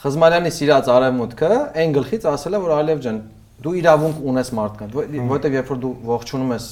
[0.02, 3.20] Խզմարյանի սիրած արևմուտքը այն գլխից ասել է, որ Ալիև ջան,
[3.62, 6.68] դու իրավունք ունես մարդկանց, որովհետև երբ որ դու ողջունում ես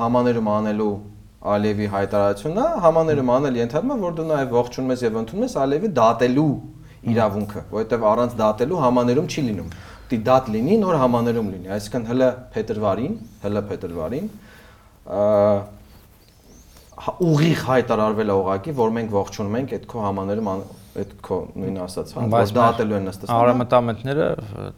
[0.00, 0.94] համաներում անելու
[1.50, 5.90] Ալիևի հայտարարությունը, համաներում անել ենթադրում է, որ դու նաև ողջունում ես եւ ընդունում ես Ալիևի
[6.00, 6.50] դատելու
[7.10, 9.70] իրավունքը, որովհետև առանց դատելու համաներում չի լինում
[10.10, 13.12] պիտի դատ լինի, նոր համաներում լինի, այսինքն հələ փետրվարին,
[13.44, 14.26] հələ փետրվարին
[17.30, 20.50] ուղիղ հայտարարվել է ուղակի, որ մենք ողջունում ենք այդ քո համաներում
[20.98, 24.26] այդ քո նույն ասած, հա, որ դատելու են նստած։ Արամտամետները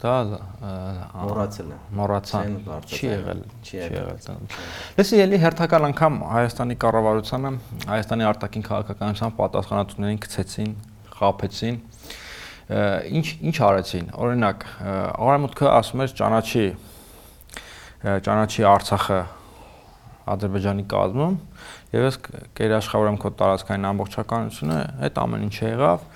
[0.03, 0.13] դա
[1.23, 2.57] մոռացել են։ Մոռացան։
[2.93, 4.51] Չի եղել, չի եղել։
[4.99, 7.53] Լսի, ելի հերթական անգամ Հայաստանի կառավարությանը,
[7.89, 10.75] Հայաստանի արտաքին քաղաքականության պատասխանատուներին գցեցին,
[11.17, 11.81] խափեցին
[12.73, 16.67] ինչ ինչ արեցին օրինակ արամուտքը ասում էր ճանաչի
[18.23, 19.19] ճանաչի Արցախը
[20.33, 21.35] Ադրբեջանի կազմում
[21.93, 22.19] եւ ես
[22.57, 26.07] կերաշխավորեմ քո տարածքային ամբողջականությունը այդ ամեն ինչը եղավ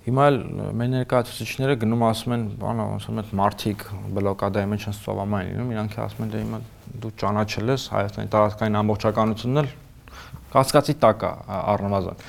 [0.00, 0.36] Հիմա էլ
[0.80, 3.82] մեր ներկայացուցիչները գնում ասում են, բանա, ասում են մարդիկ
[4.16, 6.60] բլոկադայի մեջ են սովամային լինում, իրանք ասում են դե հիմա
[7.02, 9.68] դու ճանաչել ես Հայաստանի տարածքային ամբողջականությունն էլ
[10.54, 11.32] կասկածի տակ է
[11.74, 12.24] առնվազն։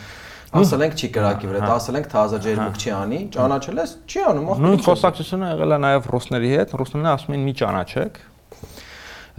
[0.51, 4.49] Ասել ենք չի կրակի վրա, ասել ենք թազա ջերմուկ չի անի, ճանաչել ես, չի անում,
[4.51, 8.19] ախր։ Նույն խոսակցությունը եղել է նաև ռուսների հետ, ռուսները ասում են մի ճանաչեք։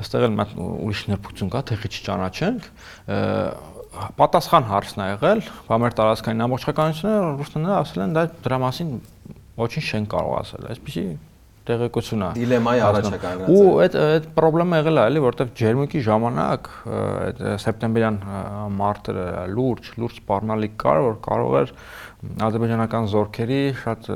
[0.03, 2.71] Այստեղ էլ մատ ուրիշ ներփուծում կա, թե չի ճանաչենք։
[4.19, 8.95] Պատասխան հարցն է եղել, բամեր տարածքային ամբողջականությունը ռուսները ասել են դա դրա մասին
[9.63, 11.05] ոչինչ չեն կարող ասել։ Այսպեսի
[11.69, 16.03] տեղեկություն է։ Դիլեմայի առաջ է կանգնած։ Ու այդ այդ խնդրեմը եղել է, էլի, որտեվ ջերմուկի
[16.09, 18.19] ժամանակ այդ սեպտեմբերյան
[18.81, 19.15] մարտը
[19.53, 21.75] լուրջ, լուրջ սպառնալիք կար, որ կարող էր
[22.49, 24.11] ադրբեջանական զորքերի շատ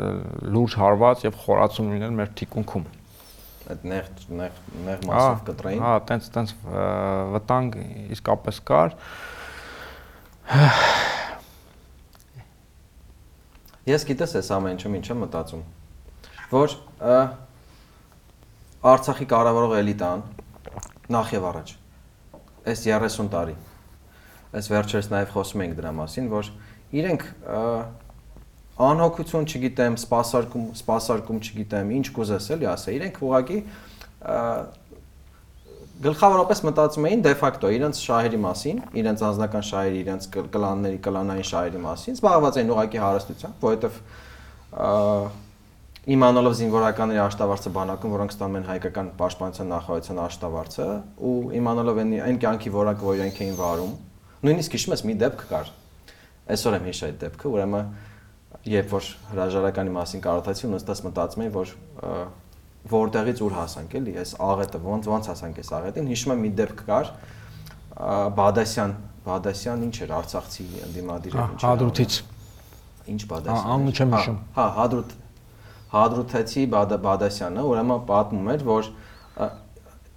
[0.57, 2.87] լուրջ հարված եւ խորացում լինել մեր թիկունքում
[3.73, 4.05] այդ նեղ
[4.41, 4.53] նեղ
[4.87, 6.49] նեղ մասով կտրային։ Հա, տենց տենց
[7.37, 7.71] վտանգ
[8.17, 8.91] իսկապես կար։
[13.87, 15.65] Ես գիտես այս ամեն ինչը ինչ եմ մտածում
[16.51, 16.75] որ
[18.87, 20.21] Արցախի կառավարող էլիտան
[21.11, 21.69] նախ եւ առաջ
[22.71, 23.57] այս 30 տարի
[24.57, 26.51] այս վերջերս նաև խոսում ենք դրա մասին, որ
[26.97, 27.25] իրենք
[28.77, 33.59] անհոգություն, չգիտեմ, սпасարկում, սпасարկում, չգիտեմ, ինչ կուզես էլի ասա, իրենք ուղակի
[35.97, 41.81] գլխավորապես մտածում էին de facto իրենց շահերի մասին, իրենց անձնական շահերի, իրենց կլանների, կլանային շահերի
[41.87, 43.97] մասին, զբաղված էին ուղակի հարստությամբ, որովհետև
[46.07, 50.89] իմանալով զինվորականների աշտավարձը բանակում, որոնք ստանում են հայկական պաշտպանության նախարարության աշտավարձը,
[51.27, 53.97] ու իմանալով այն այն կյանքի որակը, որ իրենք էին վարում,
[54.47, 55.73] նույնիսկ հիշում ես մի դեպք կար։
[56.47, 57.91] Այսօր եմ հիշա այդ դեպքը, ուրեմն
[58.67, 61.75] երբ որ հրաժարականի մասին կարողացի ունստած մտածում եմ, որ
[62.87, 66.83] որտեղից ուր հասանք էլի, այս աղետը ոնց ոնց հասանք այս աղետին, հիշում եմ մի դեպք
[66.87, 67.11] կար
[68.37, 68.93] Բադասյան,
[69.27, 72.19] Բադասյան ինչ էր Արցախցի ընդդիմադիրը ինչ Հադրութից
[73.17, 75.15] ինչ Բադասյան Անունը չեմ հիշում Հա, Հադրութ
[75.97, 78.91] Հադրութեցի Բադասյանը ուրեմն պատմում էր, որ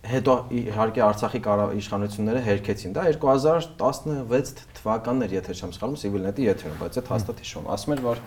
[0.09, 1.39] հետո իհարկե Արցախի
[1.79, 7.67] իշխանությունները հերքեցին դա 2016 թվականն էր, եթե չեմ սխալվում, Civilnet-ի եթերում, բայց այդ հաստատ հիշում։
[7.75, 8.21] Ասում էր, որ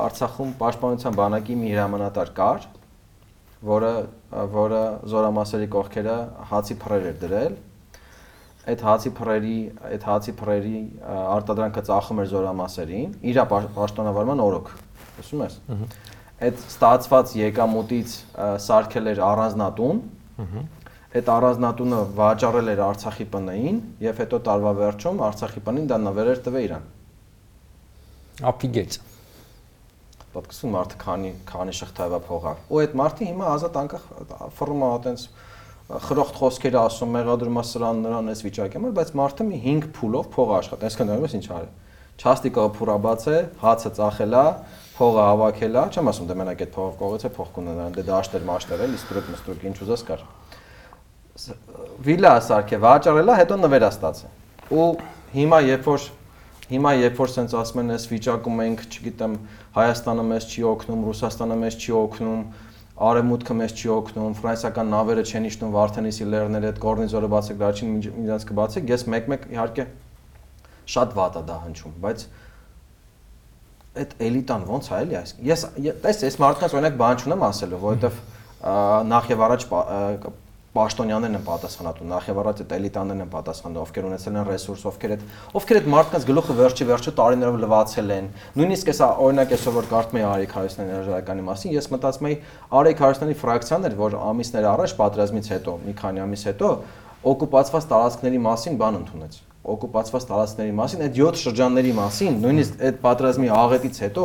[0.00, 2.66] Արցախում պաշտպանության բանակի մի հրամանատար կար,
[3.60, 3.92] որը
[4.54, 6.14] որը զորամասերի կողքերը
[6.50, 7.56] հացի փռեր էր դրել
[8.70, 9.56] այդ հացի փռերի
[9.90, 10.78] այդ հացի փռերի
[11.10, 14.70] արտադրանքը ծախում էր զորամասերին իր պաշտոնավարման օրոք
[15.18, 15.58] լսում ես
[16.48, 18.16] այդ ստացված եկամուտից
[18.64, 20.02] սարքել էր առանձնատուն
[21.10, 26.64] այդ առանձնատունը վաճառել էր Արցախի ՊՆ-ին եւ հետո տարվա վերջում Արցախի ՊՆ-ին դա նվերեր տվե
[26.70, 26.84] իրան
[28.50, 29.00] ապիգեց
[30.30, 34.04] պատկասում մարդը քանի քանի շղթայվա փողա։ Ու այդ մարդը հիմա ազատ անկախ
[34.54, 35.24] ֆռում է այտենց
[36.06, 40.52] խրոխտ խոսքեր ասում, մեղադրումա սրան նրան էս վիճակի համար, բայց մարդը մի 5 փուլով փող
[40.60, 41.70] աշխատա։ Այսինքն նայում ես ինչ արի։
[42.20, 44.44] Չաստիկը փուրաբաց է, հացը ծախելա,
[45.00, 49.00] փողը հավաքելա, չեմ ասում դե մենակ այդ փողով կողեցե փող կունենան, դե դաշտեր մաշտեր էլի,
[49.00, 50.24] ստրուկ մստրուկ ինչ ուզես կար։
[52.04, 54.32] Վիլա սարքե վաճառելա, հետո նվերա ստացե։
[54.70, 54.88] Ու
[55.40, 56.08] հիմա երբ որ
[56.70, 59.32] Հիմա երբ որ սենց ասում են, այս վիճակում ենք, չգիտեմ,
[59.74, 62.44] Հայաստանը մեզ չի օգնում, Ռուսաստանը մեզ չի օգնում,
[63.10, 68.46] Արևմուտքը մեզ չի օգնում, ֆրանսիական նավերը չեն իշտում Վարդենիսի լեռները, այդ կորնիզորը բացեք, դարչին իրենց
[68.50, 69.86] կբացեք, ես մեկ-մեկ իհարկե
[70.94, 72.24] շատ վատ է դա հնչում, բայց
[73.98, 75.64] այդ էլիտան ո՞նց է էլի այս։ Ես
[76.04, 78.20] տես այս մարդկանց օրինակ բան չունեմ ասելու, որովհետև
[79.10, 79.66] նախ եւ առաջ
[80.70, 85.14] պաշտոնյաներն են պատասխանատու, նախ եւ առաջ այդ էլիտաներն են պատասխանատու, ովքեր ունեցել են ռեսուրս, ովքեր
[85.16, 85.24] այդ
[85.58, 88.30] ովքեր այդ մարդկանց գլուխը վերջի վերջը տարիներով լվացել են։
[88.60, 93.02] Նույնիսկ էսա օրինակ այսօր որ կարդում եի Արեգ Հարությունյանի հրաժարականի մասին, ես մտածում էի Արեգ
[93.02, 96.74] Հարությունյանի ֆրակցիան էր, որ ամիսներ առաջ պատերազմից հետո, մի քանի ամիս հետո
[97.34, 103.50] օկուպացված տարածքների մասին բան ընդունեց օկուպացված տարածքների մասին, այդ 7 շրջանների մասին, նույնիսկ այդ պատերազմի
[103.52, 104.24] աղետից հետո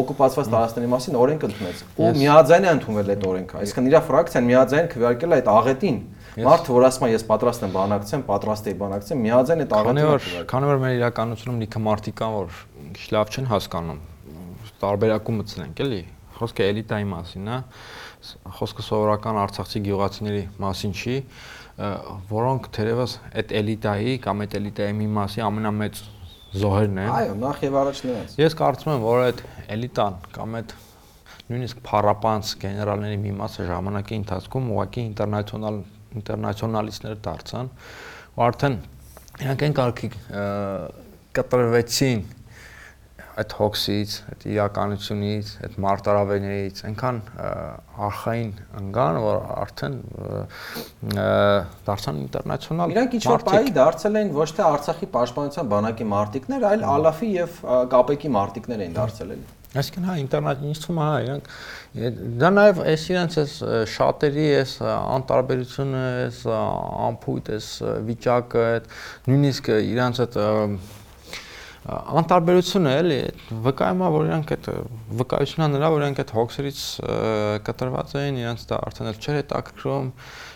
[0.00, 4.90] օկուպացված տարածքների մասին օրենք ընդունեց։ Ու միաձայն է ընդունվել այդ օրենքը։ Այսինքն իր ֆրակցիան միաձայն
[4.92, 5.98] քվեարկել է այդ աղետին։
[6.44, 10.68] Մարդը որ ասում է ես պատրաստ եմ բանակցեմ, պատրաստ եմ բանակցեմ, միաձայն այդ աղետին։ Քանի
[10.68, 12.58] որ մեր իրականությունում լիքը մարդիկ կան, որ
[12.94, 14.00] քիչ լավ չեն հասկանում,
[14.82, 16.02] տարբերակումը ցնենք էլի։
[16.34, 17.58] Խոսքը էլիտայի մասին է,
[18.58, 21.16] խոսքը սովորական արցախցի գյուղացիների մասին չի
[21.74, 26.02] որոնք թերևս այդ էլիտայի կամ այդ էլիտայի մի մասի ամենամեծ
[26.54, 29.40] զոհերն են։ Այո, նախ եւ առաջ նրանց։ Ես կարծում եմ, որ այդ
[29.74, 30.74] էլիտան կամ այդ
[31.50, 35.80] նույնիսկ փառապանց գեներալների մի մասը ժամանակի ընթացքում ուղղակի ինտերնացիոնալ
[36.14, 37.70] ինտերնացիոնալիստներ դարձան,
[38.34, 38.76] ու արդեն
[39.44, 40.10] իրանք այն կարգի
[41.34, 42.22] կտրվեցին
[43.34, 47.16] այդ հոգսից, այդ իրականությունից, այդ մարտարավերներից այնքան
[48.08, 49.96] արխային ընկան, որ արդեն
[51.88, 56.86] դարձան ինտերնացիոնալ։ Իրանք ինչ որ պայի դարձել են ոչ թե Արցախի պաշտպանության բանակի մարտիկներ, այլ
[56.94, 57.60] Ալաֆի եւ
[57.94, 60.26] Կապեկի մարտիկներ էին դարձել են։ Այսինքն հա է
[60.94, 61.48] հա իրանք
[62.38, 63.54] դա նաև այս իրանք էս
[63.90, 67.70] շատերի էս անտարբերությունը, էս ամփույթ, էս
[68.06, 68.66] վիճակը,
[69.26, 70.38] նույնիսկ իրանք այդ
[71.84, 73.18] անտարբերությունը էլի
[73.64, 74.68] վկայում է որ իրանք այդ
[75.20, 76.78] վկայությունն նրա որ իրանք այդ հոգսերից
[77.66, 80.08] կտրված էին իրանք դա արդեն էլ չէր հետաքրքրում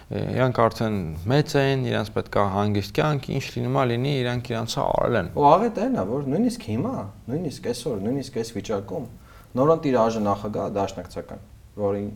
[0.08, 0.96] իրանք արդեն
[1.28, 5.28] մեծ են իրանք պետք է հանգիստ կյանք ինչ լինում է լինի իրանք իրանցը արել են
[5.36, 6.94] ու աղետ այն է որ նույնիսկ հիմա
[7.28, 9.10] նույնիսկ այսօր նույնիսկ այս վիճակում
[9.58, 11.44] նորոն տիրաժը նախագահ դաշնակցական
[11.84, 12.06] որի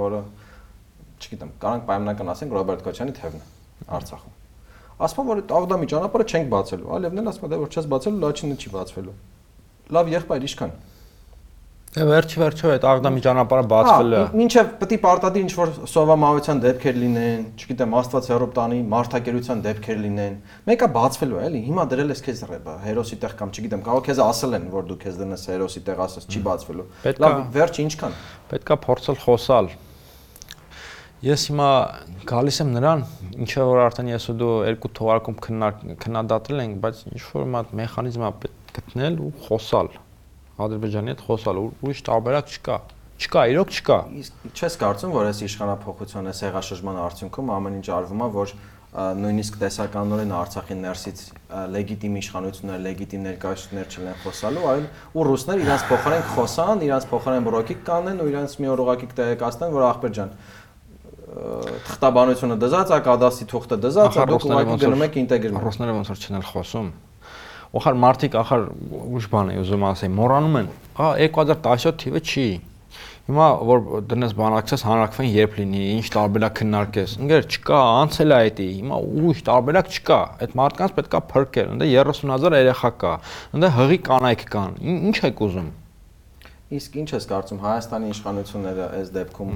[0.00, 0.20] որը
[1.20, 3.48] չգիտեմ կարանք պայմանական ասենք Ռոբերտ Քոչյանի թևն
[4.00, 4.39] Արցախում
[5.06, 8.22] ասում որ այդ աղդամի ճանապարհը չենք բացելու։ Ալևն էլ ասում է, դե որ չես բացելու,
[8.26, 9.18] լաչինը չի բացվելու։
[9.96, 10.78] Լավ եղբայր իշքան։
[11.90, 16.60] Դե վերջի վերջո այդ աղդամի ճանապարհը բացվել է։ Մինչև պետք է պարտադիր ինչ որ սովամահության
[16.62, 20.38] դեպքեր լինեն, չգիտեմ, Աստված հերոպ տանի, մարդակերության դեպքեր լինեն։
[20.70, 22.44] Մեկը բացվելու է, էլի։ Հիմա դրել ես քեզ
[22.86, 26.30] հերոսի տեղ կամ չգիտեմ, կարող քեզ ասել են, որ դու քեզ դնես հերոսի տեղ, ասես
[26.30, 26.88] չի բացվելու։
[27.26, 28.18] Լավ, վերջը ինչքան։
[28.54, 29.74] Պետքա փորձել խոսալ
[31.20, 31.70] Ես հիմա
[32.24, 33.02] գալիս եմ նրան,
[33.44, 35.36] ինչը որ արդեն ես ու դու երկու թողարկում
[36.00, 39.92] քննադատել ենք, բայց ինչ որ մի հատ մեխանիզմ է պետք գտնել ու խոսալ։
[40.64, 42.78] Ադրբեջանի հետ խոսալ, ուրիշ տարբերակ չկա։
[43.20, 48.24] Չկա, իրոք չկա։ Իսկ չես կարծում, որ այս իշխանապողության այս հեղաշրջման արդյունքում ամեն ինչ արվում
[48.24, 48.54] է, որ
[48.90, 51.20] նույնիսկ տեսականորեն Արցախի ներսից
[51.70, 57.84] լեգիտիմ իշխանություններ, լեգիտիմ ներկայացություններ չլեն խոսալու, այլ ու ռուսները իրանց փոխարեն խոսան, իրանց փոխարեն բրոկիկ
[57.86, 60.34] կանեն ու իրանց մի օր ուղակի տեղեկացնեն, որ ախպեր ջան,
[61.30, 66.88] թղթաբանությունը դզած, ակադասի թուղթը դզած, դուք ուղղակի գնում եք ինտեգրում։ Ռուսները ոնց որ չնել խոսում։
[67.70, 68.64] Ոխար մարտիկ ախար
[69.14, 72.46] ուշ բան է ուզում ասել, մոռանում են։ Ահա 2017 թիվը չի։
[73.30, 78.62] Հիմա որ դնես բանակցես հանրակրվեն երբ լինի, ինչ տարբերակ քննարկես։ Ընկեր չկա, անցել է այդ։
[78.80, 78.98] Հիմա
[79.30, 83.12] ուշ տարբերակ չկա։ Այդ մարդկանց պետքա փրկել։ Ընդ 30000 երեխա կա։
[83.60, 85.70] Ընդ հղի կանայք կան։ Ինչ եք ուզում։
[86.80, 89.54] Իսկ ինչ ես կարծում Հայաստանի իշխանությունները այս դեպքում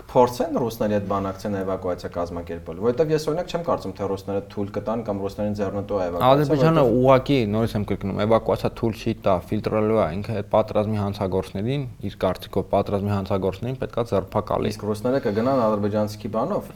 [0.00, 5.04] կփորձեն ռուսների հետ բանակցեն էվակուացիա կազմակերպել, որովհետև ես օրինակ չեմ կարծում թե ռուսները թույլ կտան
[5.06, 10.08] կամ ռուսներին ձեռնտու էվակուացիա։ Ադրբեջանը ուղակի նորից եմ կրկնում, էվակուացիա թույլ չի տա, ֆիլտրելու է,
[10.20, 16.74] ինքը այդ պատրազմի հանցագործներին, իր կարծիքով պատրազմի հանցագործներին պետքա ձերբակալի։ Իսկ ռուսները կգնան ադրբեջանցիքի բանով,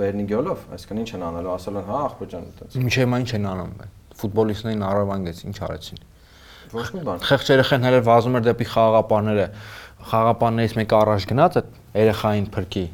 [0.00, 3.74] Բերնիգյոլով, այսինքն ինչ են անելու, ասել են հա Ադրբեջան այդպես։ Ինչե՞ մա ինչ են անում։
[4.20, 6.00] Ֆուտբոլիստներին առավանգեց, ինչ արեցին։
[6.70, 9.46] Ոչ մի բան։ Խեղճ երեխան հələ վազում էր դեպի խաղաղապանները
[10.10, 11.70] խաղապաններից մեկը առաջ գնաց այդ
[12.00, 12.84] երեխային փրկի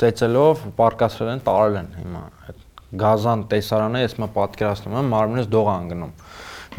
[0.00, 2.62] ծեծելով պարկասել են տարել են հիմա այդ
[3.00, 6.14] գազան տեսարանը ես մա պատկերացնում եմ մարմինից դող անգնում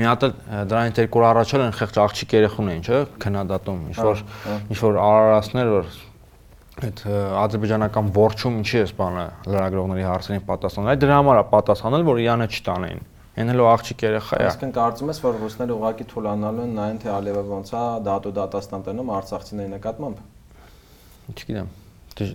[0.02, 0.26] մի հատ
[0.72, 4.24] դրանից երկու օր առաջ էլ են խեղճ աղջիկ երեխուն էին չէ քննադատում ինչ որ
[4.72, 5.90] ինչ որ արարածներ որ
[6.82, 7.02] այդ
[7.42, 12.48] ադրբեջանական ворչում ինչի էս բանը լրագրողների հարցերին պատասխանել այ դրա համար է պատասխանել որ իրանը
[12.52, 16.98] չտանեին Այն էլ աղջիկ երեխա է։ Այսինքն կարծում ես, որ ռուսները ուղակի թուլանալու են նայեն
[17.00, 20.20] թե Ալիևը ոնց է դատու դատաստան տնում արցախցիների նկատմամբ։
[21.32, 21.70] Չգիտեմ։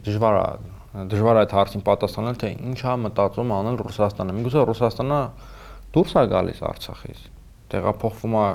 [0.07, 0.47] Դժվար է
[0.97, 5.19] դժվար է այդ հարցին պատասխանել, թե ինչ է մտածում անել Ռուսաստանը։ Միգուցե Ռուսաստանը
[5.97, 7.21] դուրս է գալիս Արցախից։
[7.75, 8.47] Տեղափոխվում է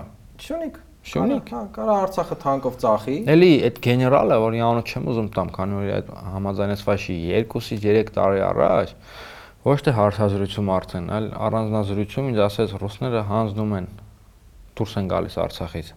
[0.41, 0.79] Շունիկ։
[1.11, 5.77] Շունիկ։ Հա, կարա Արցախը թանկով ծախի։ Էլի այդ գեներալը, որի անունը չեմ ուզում տամ, քանի
[5.77, 8.93] որ այդ համաձայնեցված չի 2-ից 3 տարի առաջ
[9.61, 13.89] ոչ թե հարցազրույցում արդեն, այլ առանձնազրույցում ինձ ասեց ռուսները հանձնում են
[14.79, 15.91] դուրս են գալիս Արցախից։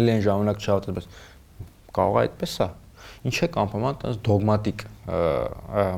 [0.00, 1.08] Էլի այն ժամանակ չավտ այդպես
[1.98, 2.68] կարող է այդպես է։
[3.28, 4.84] Ինչ է կամփոմա այդպես դոգմատիկ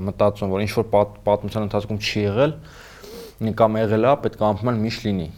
[0.09, 0.89] մտածում, որ ինչ որ
[1.23, 2.57] պատմության ընթացքում չի եղել,
[3.63, 5.29] կամ եղել է, պետք է ամփոփել միշտ լինի։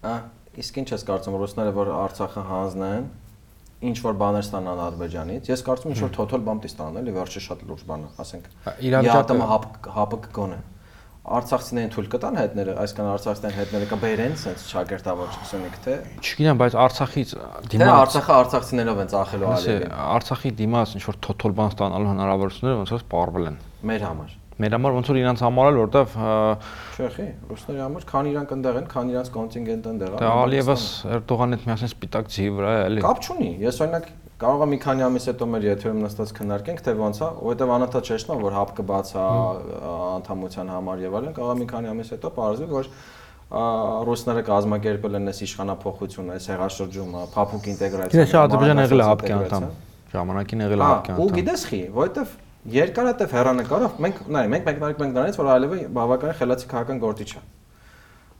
[0.00, 0.14] Ա,
[0.60, 3.08] իսկ ինչ ես կարծում ռուսները որ Արցախը հանձնեն,
[3.80, 7.40] ինչ որ բաներ ստանան Ադրբեջանից։ Ես կարծում եմ ինչ որ թոթալ բամ տիստան, էլի վերջը
[7.46, 8.50] շատ լուրջ բան է, ասենք։
[8.90, 9.66] Իրավիճակը հապ
[9.96, 10.58] հապը կգոնը։
[11.30, 17.34] Արցախցիներին թույլ կտան հետները, այսքան արցախցիներին հետները կբերեն sense շագերտավոր չսունիկ թե։ Չգիտեմ, բայց Արցախից
[17.76, 22.80] դիմաց Թե Արցախը արցախցիներով են ծախելու արևին։ Արցախի դիմաց ինչ որ թոթալ բան ստանալու հնարավորությունները
[22.80, 26.16] ոնց որ սպառվել են։ Մեր համար մեր համար ոնց որ իրանց համար էլ որտեվ
[27.00, 30.84] Չեխի, ռուսների համար քան իրանք ընդեղ են, քան իրանց կոնտինգենտը ընդեղ է։ Դա Ալիևս
[31.16, 34.78] Էրդողանի հետ միասին սպիտակ ձի վրա է, էլի։ Կապ չունի։ Ես օրինակ կարող եմ մի
[34.80, 38.70] քանի ամիս հետո մեր եթերում նստած քննարկենք, թե ոնց է, որովհետև անընդհատ չեշտում որ հապ
[38.80, 39.24] կբացա
[40.20, 42.90] անդամության համար եւ այլն, կարող է մի քանի ամիս հետո բարձրի որ
[43.50, 49.66] ռուսները կազմակերպել են այս իշխանապողությունը, այս հեղաշրջումը, փափուկ ինտեգրացիա։ Ես Ադրբեջանը եղել է հապկի անդամ։
[50.14, 52.36] Ժամանակին եղել է հապկի անդամ։ Ու գիտես խի, որովհետև
[52.68, 57.42] երկարատև հերանեկարով մենք նայ մենք մեկնարկ մենք դրանից որ այլևը բավականին խելացի քաղաքական գործիչ է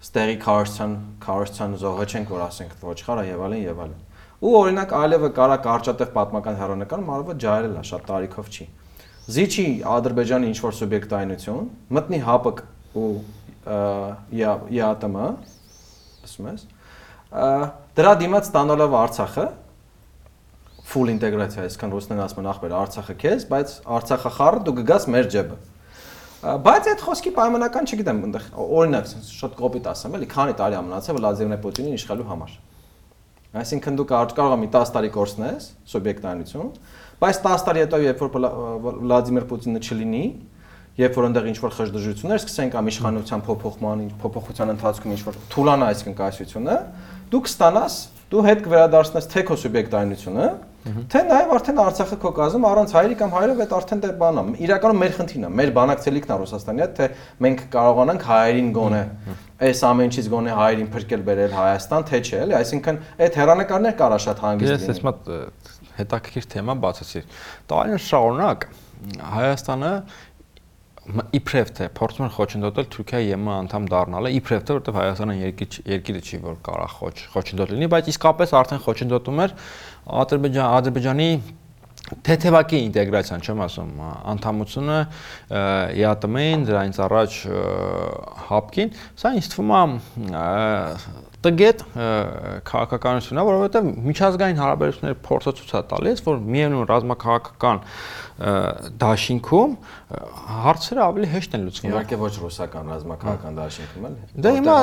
[0.05, 0.93] ստեղի Քարսցան
[1.25, 3.97] Քարսցան զողը չենք որ ասենք ոչխարա եւ այլն եւ այլն
[4.41, 8.69] ու օրինակ այլևը կարա կարճատև պատմական հերանեկար մարվը ջայրել է շատ տարիքով չի
[9.31, 11.67] զիջի ադրբեջանի ինչ որ սուբյեկտայնություն
[11.97, 12.63] մտնի ՀԱՊԿ
[13.01, 13.09] ու
[13.65, 15.17] ԵԱՏՄ
[16.25, 16.65] ասում ես
[17.97, 19.45] դրա դիմաց ստանալով Արցախը
[20.91, 25.29] full ինտեգրացիա, այսքան ռուսներն ասում են ախպեր Արցախը քեզ, բայց Արցախը խառը դու կգաս մեր
[25.35, 25.59] ջեբը։
[26.41, 31.19] Բայց այդ խոսքի պայմանական չգիտեմ, այնտեղ օրինակ շատ կոպիտ ասեմ, էլի քանի տարի է մնացել
[31.21, 32.55] Վլադիմիր Պուտինին իշխելու համար։
[33.61, 36.71] Այսինքն դու կարող ես մի 10 տարի կորցնես սուբյեկտայնություն,
[37.21, 38.31] բայց 10 տարի հետո երբ որ
[39.05, 40.25] Վլադիմիր Պուտինը չլինի,
[41.01, 45.91] երբ որ այնտեղ ինչ որ խժդժություններ սկսեն կամ իշխանության փոփոխման, փոփոխության ընթացքում ինչ որ թուլանա
[45.91, 46.77] այսինքն կայսությունը,
[47.31, 47.97] դու կստանաս,
[48.31, 50.49] դու հետ կվերադարձնես թե քո սուբյեկտայնությունը,
[50.81, 54.45] Թե նաև արդեն Արցախը քո կազում առանց հայրի կամ հայրով այդ արդեն դե բան է։
[54.65, 57.09] Իրականում մեր խնդիրն է, մեր բանակցելիքն է Ռուսաստանի հետ, թե
[57.45, 59.03] մենք կարողանանք հայերին գոնե
[59.61, 64.43] այս ամենից գոնե հայերին փրկել բերել Հայաստան, թե չէ, էլի, այսինքն այդ հերանեկարներ կարա շատ
[64.47, 65.31] հանգիստ լինի։ Ես ես մատ
[66.01, 67.23] հետաքրքիր թեմա բացեցի։
[67.71, 68.67] Տարիներ շարունակ
[69.21, 69.93] Հայաստանը
[71.09, 76.21] իբրև թե փորձում են խոչընդոտել Թուրքիայի ԵՄ անդամ դառնալը, իբրև թե որտեղ Հայաստանը երկիր երկիրը
[76.21, 79.55] չի որ կարող խոչ խոչընդոտ լինի, բայց իսկապես արդեն խոչընդոտում էր
[80.21, 81.29] Ադրբեջան Ադրբեջանի
[82.27, 83.91] թեթևակի ինտեգրացիան, չեմ ասում,
[84.33, 84.99] անդամությունը
[85.51, 87.37] ԵԱՏՄ-ին, դրանից առաջ
[88.51, 89.79] հապկին, սա ինձ թվում է
[91.41, 91.85] տգետ
[92.69, 97.79] քաղաքականությունն է, որովհետև միջազգային հարաբերությունների փորձը ցույց է տալիս, որ միևնույն ռազմաքաղաքական
[99.01, 99.73] դաշինքում
[100.65, 104.77] հարցերը ավելի հեշտ են լուծվում։ Իհարկե ոչ ռուսական ռազմաքաղաքական դաշինքում էլ։ Դե հիմա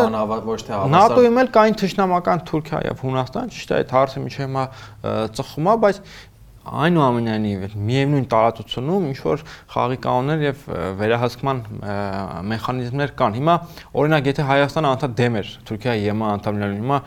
[0.48, 4.42] ոչ թե հավասար ՆԱՏՕ-ում էլ կային թշնամական Թուրքիա եւ Հունաստան, ճիշտ է, այդ հարցը միջի
[4.46, 4.64] հիմա
[5.38, 6.02] ծխում է, բայց
[6.68, 9.44] այնուամենայնիվ միևնույն տարածությունում ինչ որ
[9.74, 10.64] խաղի կանոններ եւ
[11.02, 11.62] վերահսկման
[12.52, 13.56] մեխանիզմներ կան։ Հիմա
[14.04, 17.00] օրինակ եթե Հայաստանը անդադ դեմ էր Թուրքիայի ԵՄ անդամ լինելու, հիմա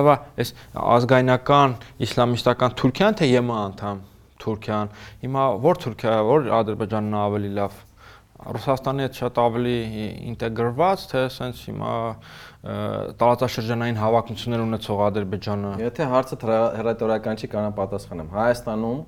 [0.00, 0.54] է այս
[1.00, 1.76] ազգայնական
[2.06, 4.02] իսլամիստական Թուրքիան թե ԵՄ անդամ
[4.40, 7.78] Թուրքիան։ Հիմա որ Թուրքիա, որ Ադրբեջանն ավելի լավ
[8.40, 9.74] Ռուսաստանի հետ շատ ավելի
[10.30, 11.90] ինտեգրված, թե ասենց հիմա
[12.60, 16.36] տարածաշրջանային հավակնություններ ունեցող Ադրբեջանը։ Եթե հարցը
[16.76, 18.98] հրատարակական չի, կարող պատասխանեմ։ Հայաստանում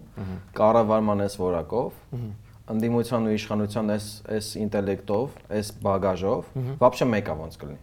[0.57, 1.99] կառավարման այս որակով
[2.73, 7.83] ընդդիմության ու իշխանության այս այս ինտելեկտով, այս բագաժով բաբշե մեկը ոնց կլինի։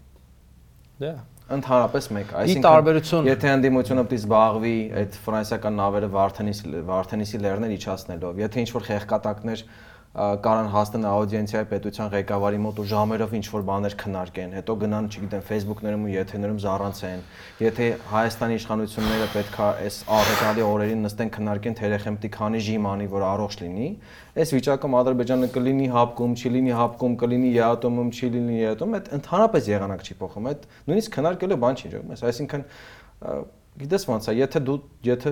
[1.04, 1.14] Դա
[1.50, 7.74] ընդհանրապես մեկ, այսինքն տարբերություն եթե ընդդիմությունը պետք է զբաղվի այդ ֆրանսիական նավերը Վարդենիսի Վարդենիսի լեռներ
[7.78, 9.64] իջացնելով, եթե ինչ որ խեղկատակներ
[10.10, 15.44] կարան հասնեն աուդիենցիայի պետության ղեկավարի մոտ ու ժամերով ինչ որ բաներ քննարկեն, հետո գնան, չգիտեմ,
[15.50, 17.22] Facebook-ներում ու եթերներում զառանցեն։
[17.62, 23.08] Եթե Հայաստանի իշխանությունները պետքա այս առեթալի օրերին նստեն քննարկեն թե երեխեն պիտի քանի ժիմ անի,
[23.14, 23.90] որ առողջ լինի,
[24.34, 29.70] այս վիճակում Ադրբեջանը կլինի հապկում, չի լինի հապկում, կլինի ԵԱՏՄ-ում, չի լինի ԵԱՏՄ, այդ ընդհանրապես
[29.70, 32.64] եղանակ չի փոխում։ Այդ նույնիսկ քննարկելու բան չի ջողում։ Այսինքն
[33.80, 35.32] գիտես ոնց է, եթե դու եթե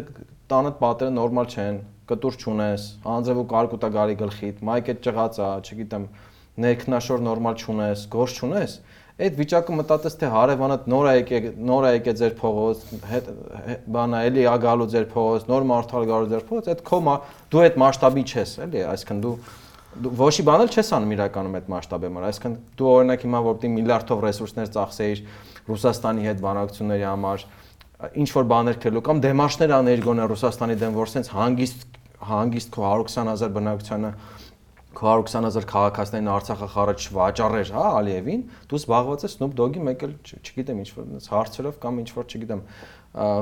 [0.51, 2.85] տանդ պատերը նորմալ չեն, կտուր չունես,
[3.15, 6.05] անձև ու կարկուտա գարի գլխիդ, մայքետ ճղած է, չգիտեմ,
[6.67, 8.75] ներքնաշոր նորմալ չունես, գործ չունես,
[9.17, 12.83] այդ վիճակը մտածես թե հարևանդ նոր է եկե նոր է եկե ձեր փողոց,
[13.97, 16.99] բանա էլի ա գալու ձեր փողոց, նոր մարդալ գալու ձեր փողոց, այդ քո
[17.53, 19.33] դու այդ մասշտաբի չես, էլի, այսինքն դու
[19.97, 24.19] ոչի բան էլ չես անում իրականում այդ մասշտաբի համար, այսինքն դու օրինակ հիմա որտի միլիարդով
[24.27, 25.21] ռեսուրսներ ծախսեիր
[25.67, 27.45] Ռուսաստանի հետ բանակցությունների համար,
[27.97, 31.85] ինչ որ բաներ քելու կամ դեմարշներ աներ գոնե Ռուսաստանի դեմ, որ սենց հանգիստ
[32.27, 34.11] հանգիստ քո 120.000 բնակչությանը
[34.97, 40.13] քո 120.000 քաղաքացիներին Արցախը խառաջ վաճառեր, հա, Ալիևին, դու զբաղված ես Snoop Dogg-ի մեկ էլ,
[40.41, 42.63] չգիտեմ, ինչ որ հարցերով կամ ինչ որ, չգիտեմ,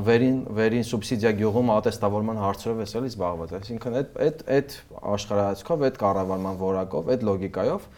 [0.09, 4.75] վերին վերին սուբսիդիա գյուղում ատեստավորման հարցերով ես էլի զբաղված։ Այսինքն այդ այդ այդ
[5.15, 7.89] աշխարհայացքով, այդ կառավարման որակով, այդ լոգիկայով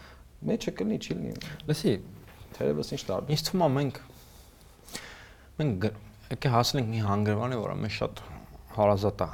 [0.48, 1.94] մեջը կլինի, չի լինի։ Լսի,
[2.58, 4.02] թերևս ինչ տարբեր։ Ինչ թվում է մենք
[5.58, 5.90] մենք
[6.28, 8.24] եկե հասնենք մի հանգրվանի, որը մեզ շատ
[8.78, 9.28] հարազատ է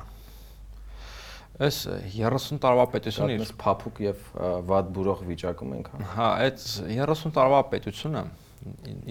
[1.55, 1.77] Այս
[2.11, 4.23] 30 տարվա պետությունը իր փափուկ եւ
[4.67, 6.65] վատ բուրող վիճակում ենք, հա։ Հա, այդ
[6.97, 8.23] 30 տարվա պետությունը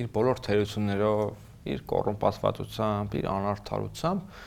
[0.04, 1.22] իր բոլոր թերություններով,
[1.72, 4.42] իր կոռումպացվածությամբ, իր անարդարությամբ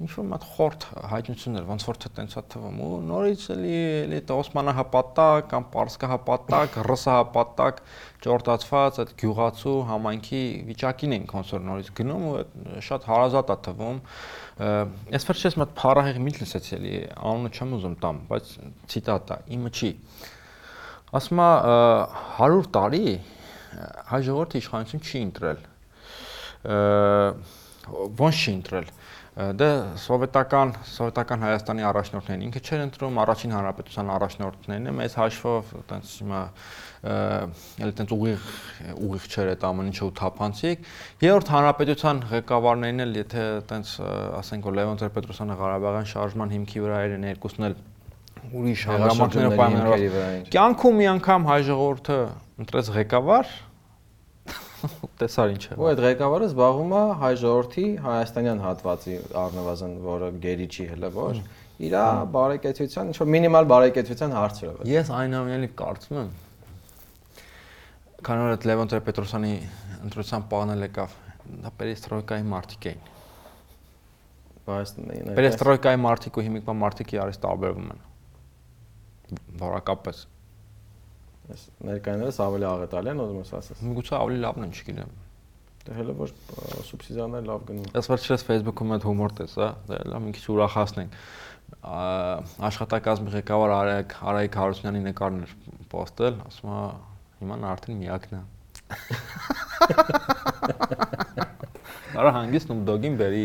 [0.00, 3.72] ինչ որ մատ խորտ հայտնություններ, ոնց որ թե տենցա թվում ու նորից էլի
[4.02, 7.82] էլի Օսմանահապատակ կամ Պարսկահապատակ, Ռսահապատակ
[8.24, 10.40] ճորտացված այդ գյուղացու համայնքի
[10.70, 12.34] վիճակին ենք ոնց որ նորից գնում ու
[12.88, 14.00] շատ հարազատ է թվում
[15.12, 18.50] Ես վերջերս մտ փառահեղ միտ լսեցի էլի, անունը չեմ ուզում տամ, բայց
[18.92, 19.90] ցիտատ է, իմը չի։
[21.18, 21.48] Ասում է
[22.40, 23.06] 100 տարի
[24.12, 25.64] հայ ժողովրդի իշխանություն չի ընտրել։
[28.22, 28.92] Ոնց չի ընտրել
[29.32, 36.10] դե սովետական սովետական Հայաստանի առաջնորդներին ինքը չէր ընտրում առաջին հանրապետության առաջնորդներն է մեծ հաշվով այտենց
[36.20, 36.40] հիմա
[37.82, 38.50] էլ այտենց ուղիղ
[39.08, 40.84] ուղիղ չէր այդ ամեն ինչը ու թափանցիկ
[41.24, 43.94] երրորդ հանրապետության ղեկավարներն էլ եթե այտենց
[44.42, 47.80] ասենք որ Լևոն Տեր-Պետրոսյանը Ղարաբաղյան շարժման հիմքի վրա էր երկուսն էլ
[48.52, 52.16] ուրիշ հանգամանքներով պայմաններով կյանքում մի անգամ հայ ժողովուրդը
[52.62, 53.52] ընտրեց ղեկավար
[55.22, 60.68] տեսար ինչ է։ Ու այդ ղեկավարը զբաղվում է հայ ժողովրդի հայաստանյան հատվածի առնվազն, որը գերի
[60.72, 61.34] չի հələ ոչ,
[61.82, 61.98] իր
[62.36, 66.32] բարեկեցության, ինչ որ մինիմալ բարեկեցության հարցերով։ Ես այնուամենայնիվ կարծում եմ
[68.22, 69.52] քանի որ այդ Լևոն Տեր-Պետրոսյանի
[70.06, 71.14] ընտրության պանել եկավ,
[71.62, 73.00] դա պերեստրոյկայի մարտիկ էին։
[74.68, 74.92] Բայց
[75.38, 78.04] պերեստրոյկայի մարտիկ ու հիմիկվա մարտիկի արից տարբերվում են։
[79.62, 80.22] Որակապես
[81.52, 85.10] Ես ներկայիններս ավելի աղետալի են ուզում ես ասես։ Միգուցե ավելի լավն են, չգիտեմ։
[85.82, 86.30] Դե հələ որ
[86.88, 91.10] սուբսիդիաները լավ գնում։ Ես վերջերս Facebook-ում այդ հումոր տեսա, դե լավ մի քիչ ուրախացնենք։
[92.68, 95.54] Աշխատակազմի ղեկավար Արայք Արայք Հարությունյանի նկարներ
[95.92, 96.80] պոստել, ասում է
[97.42, 98.42] հիմա նա արդեն միակն է։
[102.22, 103.44] Արա հանգիստ ու դոգին բերի։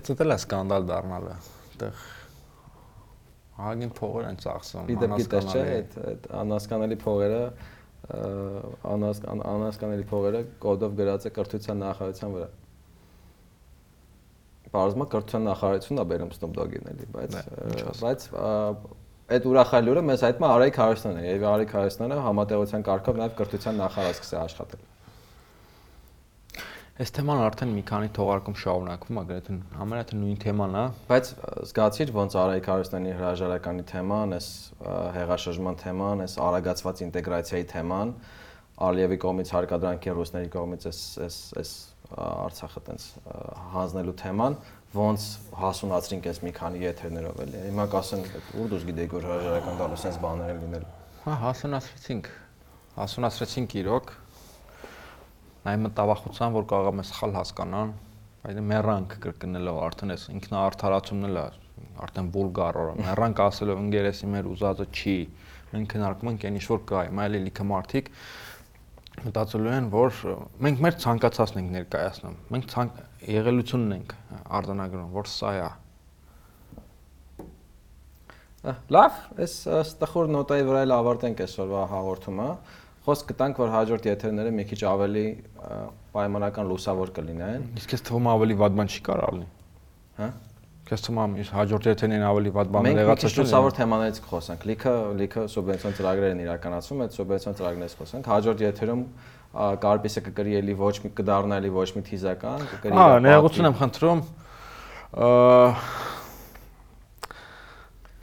[0.00, 1.94] Այդ էլ է սկանդալ դառնալը։ Այդտեղ
[3.60, 7.42] ահագին փողեր են ծախսում։ Պիտը գիտես չէ, այդ այդ անհասկանալի փողերը
[8.90, 12.48] անհասկանալի փողերը կոդով գրած է կրթության նախարարության վրա։
[14.70, 17.36] բարձմա կրթության նախարարությունն է բերում Snoop Dogg-ին էլի, բայց
[18.00, 18.26] բայց
[19.30, 23.76] այդ ուրախալի օրը մեզ հայտնի Արայք Հարությունն է, եւ Արայք Հարությունը համատեղության կարգով նաեւ կրթության
[23.80, 24.86] նախարար սկսել աշխատել։
[27.00, 29.54] Այս թեման արդեն մի քանի թողարկում շարունակվում է, գրեթե
[30.10, 31.30] թե նույն թեման է, բայց
[31.70, 34.48] զգացիր ոնց Արայք Հարությունյանի հրաժարականի թեման, այս
[35.16, 38.12] հեղաշրջման թեման, այս արագացված ինտեգրացիայի թեման,
[38.90, 41.72] Ալիևի կողմից հարկադրանքի ռուսների կողմից այս այս այս
[42.10, 43.02] Արցախը տենց
[43.70, 44.56] հանձնելու թեման,
[44.98, 45.26] ոնց
[45.60, 48.24] հասունացրինք այս մի քանի եթերներով էլի։ Հիմա կասեն,
[48.58, 50.88] ուր դուս գիտեիք որ հրաժարական տալու sense բաներ են լինել։
[51.22, 52.30] Հա, հասունացրեցինք։
[52.96, 54.10] Հասունացրեցինք իրոք։
[55.60, 57.90] Նայ մտավախության, որ կարող եմ սխալ հասկանան,
[58.40, 61.44] բայց մեռանք կրկնելով արդեն այս ինքնաարթարացումն էլ է,
[62.04, 65.16] արդեն վուլգար օրը։ Մեռանք ասելով ընկերեսի մեր ուզածը չի։
[65.70, 68.08] Մենք քննարկում ենք այն ինչ որ կա, հիմա էլի լիքը մարդիկ
[69.20, 70.18] մտածելու են, որ
[70.64, 72.74] մենք մեր ցանկացածն ենք ներկայացնում։ Մենք
[73.36, 74.14] եղելությունն ենք
[74.60, 75.68] արձանագրում, որ սա է։
[78.92, 82.48] Լավ, այս ստխոր նոտայի վրա էլ ավարտենք այսօրվա հաղորդումը։
[83.06, 85.24] Խոսք կտանք, որ հաջորդ եթերները մի քիչ ավելի
[86.12, 89.48] պայմանական լուսավոր կլինեն։ Իսկ ես թվում ավելի վատ բան չի կարող լինի։
[90.20, 90.28] Հա։
[90.90, 94.94] Ես թվում եմ, հաջորդ եթերին ավելի վատ բան եղած է։ Մենք լուսավոր թեմաներից կխոսենք։ Լիքը
[95.20, 99.04] լիքը սուբվենցիոն ծրագրեր են իրականացվում, այդ սուբվենցիոն ծրագրերից խոսենք։ Հաջորդ եթերում
[99.86, 104.20] կարպիսը կկրի էլի ոչ մի կդառնա էլի ոչ մի թիզական, կկրի Հա, ներողություն եմ խնդրում։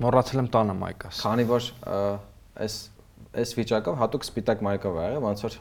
[0.04, 1.72] Մոռացել եմ տանը մայկաս։ Քանի որ
[2.68, 2.76] այս
[3.38, 5.58] այս վիճակով հատուկ սպիտակ մայկով ա եղել, ոնց որ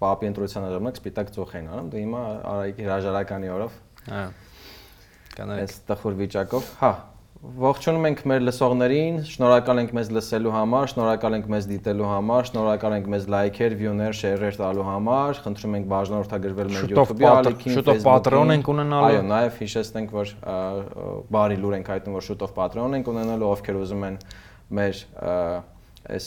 [0.00, 4.22] պապի ընտրության ժամանակ սպիտակ ծուխ են անում, դու հիմա Արայիկի հրաժարականի օրով։ Հա
[5.40, 6.90] կանայք այս տխուր վիճակով։ Հա,
[7.40, 12.96] Ողջունում ենք մեր լսողներին, շնորհակալ ենք մեզ լսելու համար, շնորհակալ ենք մեզ դիտելու համար, շնորհակալ
[12.98, 18.54] ենք մեզ լայքեր, վյուներ, շեյրեր տալու համար։ Խնդրում ենք բաժանորդագրվել մեր YouTube-ի ալիքին, շուտով Patreon
[18.58, 20.34] ենք ունենալու։ Այո, նաև հիշեցնենք, որ
[21.32, 24.20] բարի լուր ենք հայտնում, որ շուտով Patreon ենք ունենալու, ովքեր ուզում են
[24.76, 25.04] մեր
[26.08, 26.26] այս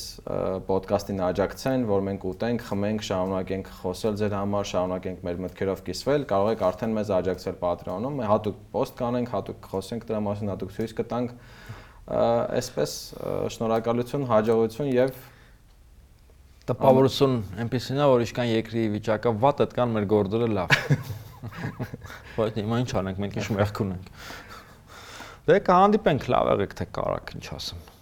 [0.68, 6.50] ոդկասթին աջակցեն, որ մենք ուտենք, խմենք, շարունակենք խոսել ձեր համար, շարունակենք մեր մտքերով կիսվել, կարող
[6.54, 11.34] եք արդեն մեզ աջակցել Patreon-ում, հատուկ post կանենք, հատուկ խոսենք դրա մասին, հատուկ ցույց կտանք։
[12.14, 12.96] Այսպես
[13.56, 15.18] շնորհակալություն, հաջողություն եւ
[16.70, 20.76] տպավորություն այնպեսին է, որ իշքան երկրի վիճակը վատ այդքան մեր գործերը լավ։
[22.38, 24.14] Բայց հիմա ինչ անենք, մենք ինչ մեղք ունենք։
[25.50, 27.93] Դե կհանդիպենք լավ եղեք թե կարակ, ինչ ասեմ։